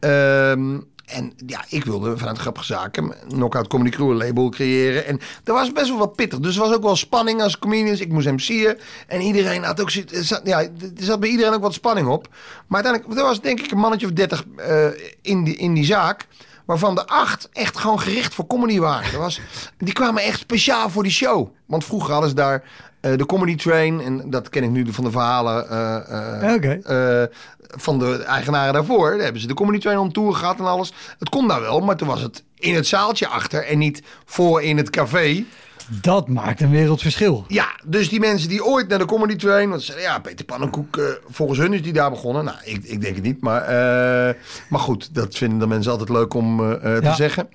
[0.00, 5.06] Ehm, en ja, ik wilde vanuit grappige zaken een Knockout Comedy Crew een label creëren.
[5.06, 6.38] En dat was best wel wat pittig.
[6.40, 8.00] Dus er was ook wel spanning als comedians.
[8.00, 8.78] Ik moest MC'en.
[9.06, 9.90] En iedereen had ook...
[9.90, 12.28] zat- Ja, er zat bij iedereen ook wat spanning op.
[12.66, 14.86] Maar uiteindelijk, er was denk ik een mannetje of dertig eh,
[15.22, 16.26] in, die, in die zaak.
[16.64, 19.18] Waarvan de acht echt gewoon gericht voor comedy waren.
[19.18, 19.40] Was,
[19.78, 21.48] die kwamen echt speciaal voor die show.
[21.66, 22.62] Want vroeger hadden ze daar
[23.00, 24.00] eh, de Comedy Train.
[24.00, 27.22] En dat ken ik nu van de verhalen eh.
[27.76, 29.10] Van de eigenaren daarvoor.
[29.10, 30.92] Daar hebben ze de Comedy Train on tour gehad en alles.
[31.18, 34.62] Het kon daar wel, maar toen was het in het zaaltje achter en niet voor
[34.62, 35.44] in het café.
[35.88, 37.44] Dat maakt een wereldverschil.
[37.48, 39.68] Ja, dus die mensen die ooit naar de Comedy Train...
[39.68, 42.44] Want ze zeiden, ja, Peter Pannenkoek, eh, volgens hun is die daar begonnen.
[42.44, 44.34] Nou, ik, ik denk het niet, maar, eh,
[44.68, 45.14] maar goed.
[45.14, 47.14] Dat vinden de mensen altijd leuk om eh, te Ja.
[47.14, 47.48] zeggen.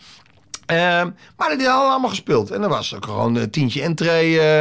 [0.69, 2.51] Ehm, maar die hadden allemaal gespeeld.
[2.51, 4.59] En er was ook gewoon een tientje entree, eh,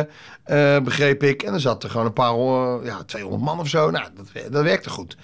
[0.76, 1.42] eh, begreep ik.
[1.42, 3.90] En er zat er gewoon een paar, eh, ja, 200 man of zo.
[3.90, 5.16] Nou, dat, dat werkte goed.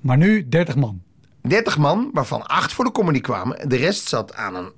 [0.00, 1.02] Maar nu 30 man.
[1.42, 3.68] 30 man, waarvan 8 voor de comedy kwamen.
[3.68, 4.72] De rest zat aan een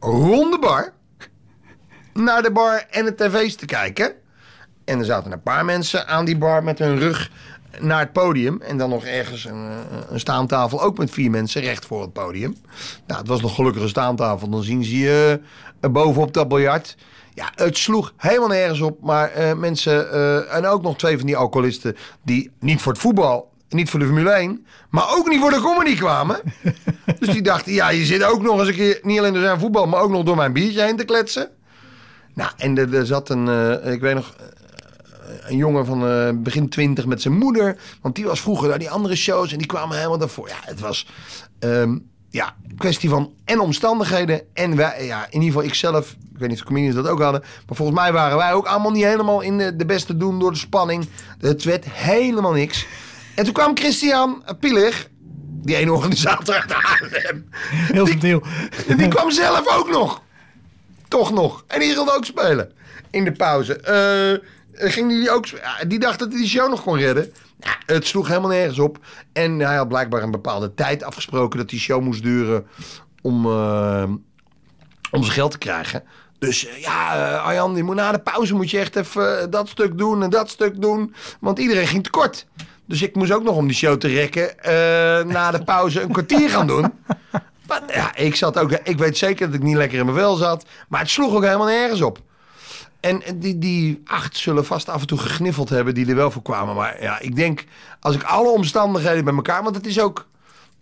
[0.00, 0.92] ronde bar.
[2.14, 4.12] Naar de bar en de tv's te kijken.
[4.84, 7.30] En er zaten een paar mensen aan die bar met hun rug
[7.80, 8.60] naar het podium.
[8.60, 12.12] En dan nog ergens een, eh, een staantafel, ook met vier mensen recht voor het
[12.12, 12.56] podium.
[13.06, 14.48] Nou, het was nog gelukkig een staantafel.
[14.48, 15.40] Dan zien ze je
[15.80, 16.96] eh, bovenop dat biljart.
[17.34, 19.02] Ja, het sloeg helemaal nergens op.
[19.02, 20.12] Maar eh, mensen,
[20.50, 21.96] en ook nog twee van die alcoholisten...
[22.22, 24.66] die niet voor het voetbal, niet voor de Formule 1...
[24.90, 26.40] maar ook niet voor de comedy kwamen.
[27.18, 29.00] dus die dachten, ja, je zit ook nog eens een keer...
[29.02, 31.48] niet alleen door zijn voetbal, maar ook nog door mijn biertje heen te kletsen.
[32.34, 33.48] Nou, en er, er zat een,
[33.92, 34.34] ik weet nog,
[35.42, 37.76] een jongen van eh, begin twintig met zijn moeder.
[38.02, 40.48] Want die was vroeger naar die andere shows en die kwamen helemaal daarvoor.
[40.48, 41.06] Ja, het was
[41.58, 41.98] ehm,
[42.30, 44.40] ja, kwestie van en omstandigheden.
[44.54, 47.40] En wij, ja, in ieder geval ikzelf, ik weet niet of comedians dat ook hadden.
[47.40, 50.52] Maar volgens mij waren wij ook allemaal niet helemaal in de, de beste doen door
[50.52, 51.08] de spanning.
[51.40, 52.86] Het werd helemaal niks.
[53.34, 55.08] En toen kwam Christian Pielig,
[55.62, 57.48] die ene organisator uit Haarlem.
[57.92, 58.42] Heel subtiel.
[58.88, 60.22] En die kwam zelf ook nog.
[61.08, 61.64] Toch nog.
[61.66, 62.72] En die wilde ook spelen.
[63.10, 63.80] In de pauze.
[63.80, 64.48] Eh,
[64.78, 67.32] ging die, ook, ja, die dacht dat hij die show nog kon redden.
[67.86, 68.98] Het sloeg helemaal nergens op.
[69.32, 72.66] En hij had blijkbaar een bepaalde tijd afgesproken dat die show moest duren
[73.22, 74.02] om, eh,
[75.10, 76.02] om zijn geld te krijgen.
[76.38, 79.46] Dus eh, ja, eh, Arjan, je moet na de pauze moet je echt even eh,
[79.50, 81.14] dat stuk doen en dat stuk doen.
[81.40, 82.46] Want iedereen ging tekort.
[82.86, 84.72] Dus ik moest ook nog om die show te rekken eh,
[85.24, 86.92] na de pauze een kwartier gaan doen.
[87.66, 88.72] Maar ja, ik zat ook.
[88.72, 90.64] Ik weet zeker dat ik niet lekker in mijn vel zat.
[90.88, 92.18] Maar het sloeg ook helemaal nergens op.
[93.00, 96.42] En die, die acht zullen vast af en toe gegniffeld hebben die er wel voor
[96.42, 96.74] kwamen.
[96.74, 97.64] Maar ja, ik denk,
[98.00, 99.62] als ik alle omstandigheden bij elkaar.
[99.62, 100.28] Want het is ook.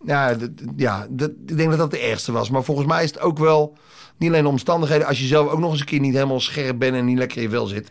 [0.05, 0.37] Ja,
[0.77, 1.07] ja
[1.47, 2.51] ik denk dat dat de ergste was.
[2.51, 3.77] Maar volgens mij is het ook wel.
[4.19, 5.07] Niet alleen de omstandigheden.
[5.07, 7.37] Als je zelf ook nog eens een keer niet helemaal scherp bent en niet lekker
[7.37, 7.91] in je vel zit.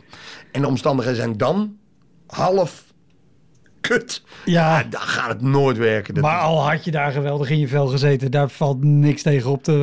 [0.52, 1.78] En de omstandigheden zijn dan
[2.28, 2.84] half
[3.88, 4.22] kut.
[4.46, 4.84] Ja.
[4.84, 6.14] dan gaat het nooit werken.
[6.14, 9.52] Dat Maar al had je daar geweldig in je vel gezeten, daar valt niks tegen
[9.52, 9.74] op te...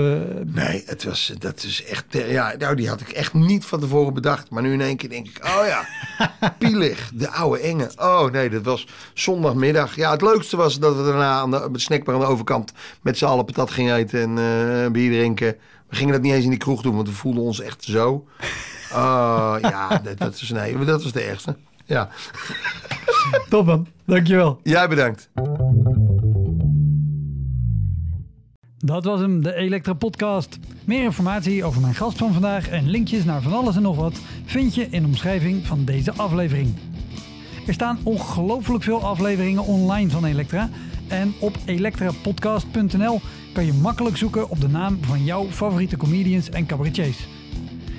[0.44, 2.05] Nee, het was, dat is echt.
[2.11, 4.50] Ja, nou, die had ik echt niet van tevoren bedacht.
[4.50, 5.86] Maar nu in één keer denk ik: oh ja,
[6.59, 7.90] Pielig, de oude enge.
[7.96, 9.96] Oh nee, dat was zondagmiddag.
[9.96, 12.72] Ja, het leukste was dat we daarna aan de, op het snackbar aan de overkant
[13.03, 14.38] met z'n allen patat gingen eten en
[14.84, 15.57] eh, bier drinken.
[15.88, 18.24] We gingen dat niet eens in die kroeg doen, want we voelden ons echt zo.
[18.94, 21.57] Oh ja, dat, dat, is, nee, dat was de ergste.
[21.93, 22.09] Ja,
[23.51, 24.61] Top man, dankjewel.
[24.62, 25.30] jij bedankt.
[28.78, 30.59] Dat was hem, de Elektra Podcast.
[30.84, 34.20] Meer informatie over mijn gast van vandaag en linkjes naar van alles en nog wat
[34.45, 36.74] vind je in de omschrijving van deze aflevering.
[37.66, 40.68] Er staan ongelooflijk veel afleveringen online van Elektra.
[41.09, 43.20] En op elektrapodcast.nl
[43.53, 47.26] kan je makkelijk zoeken op de naam van jouw favoriete comedians en cabaretiers.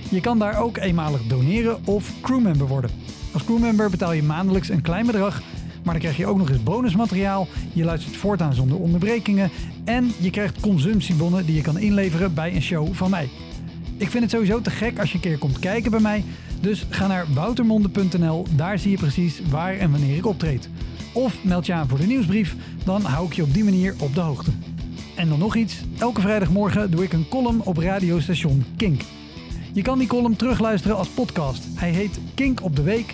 [0.10, 2.90] Je kan daar ook eenmalig doneren of crewmember worden.
[3.34, 5.42] Als crewmember betaal je maandelijks een klein bedrag,
[5.84, 7.48] maar dan krijg je ook nog eens bonusmateriaal.
[7.74, 9.50] Je luistert voortaan zonder onderbrekingen
[9.86, 13.30] en je krijgt consumptiebonnen die je kan inleveren bij een show van mij.
[13.98, 16.24] Ik vind het sowieso te gek als je een keer komt kijken bij mij.
[16.62, 20.70] Dus ga naar woutermonde.nl, daar zie je precies waar en wanneer ik optreed.
[21.14, 24.16] Of meld je aan voor de nieuwsbrief, dan hou ik je op die manier op
[24.16, 24.52] de hoogte.
[25.16, 29.02] En dan nog iets, elke vrijdagmorgen doe ik een column op radiostation Kink.
[29.74, 31.68] Je kan die column terugluisteren als podcast.
[31.76, 33.14] Hij heet Kink op de Week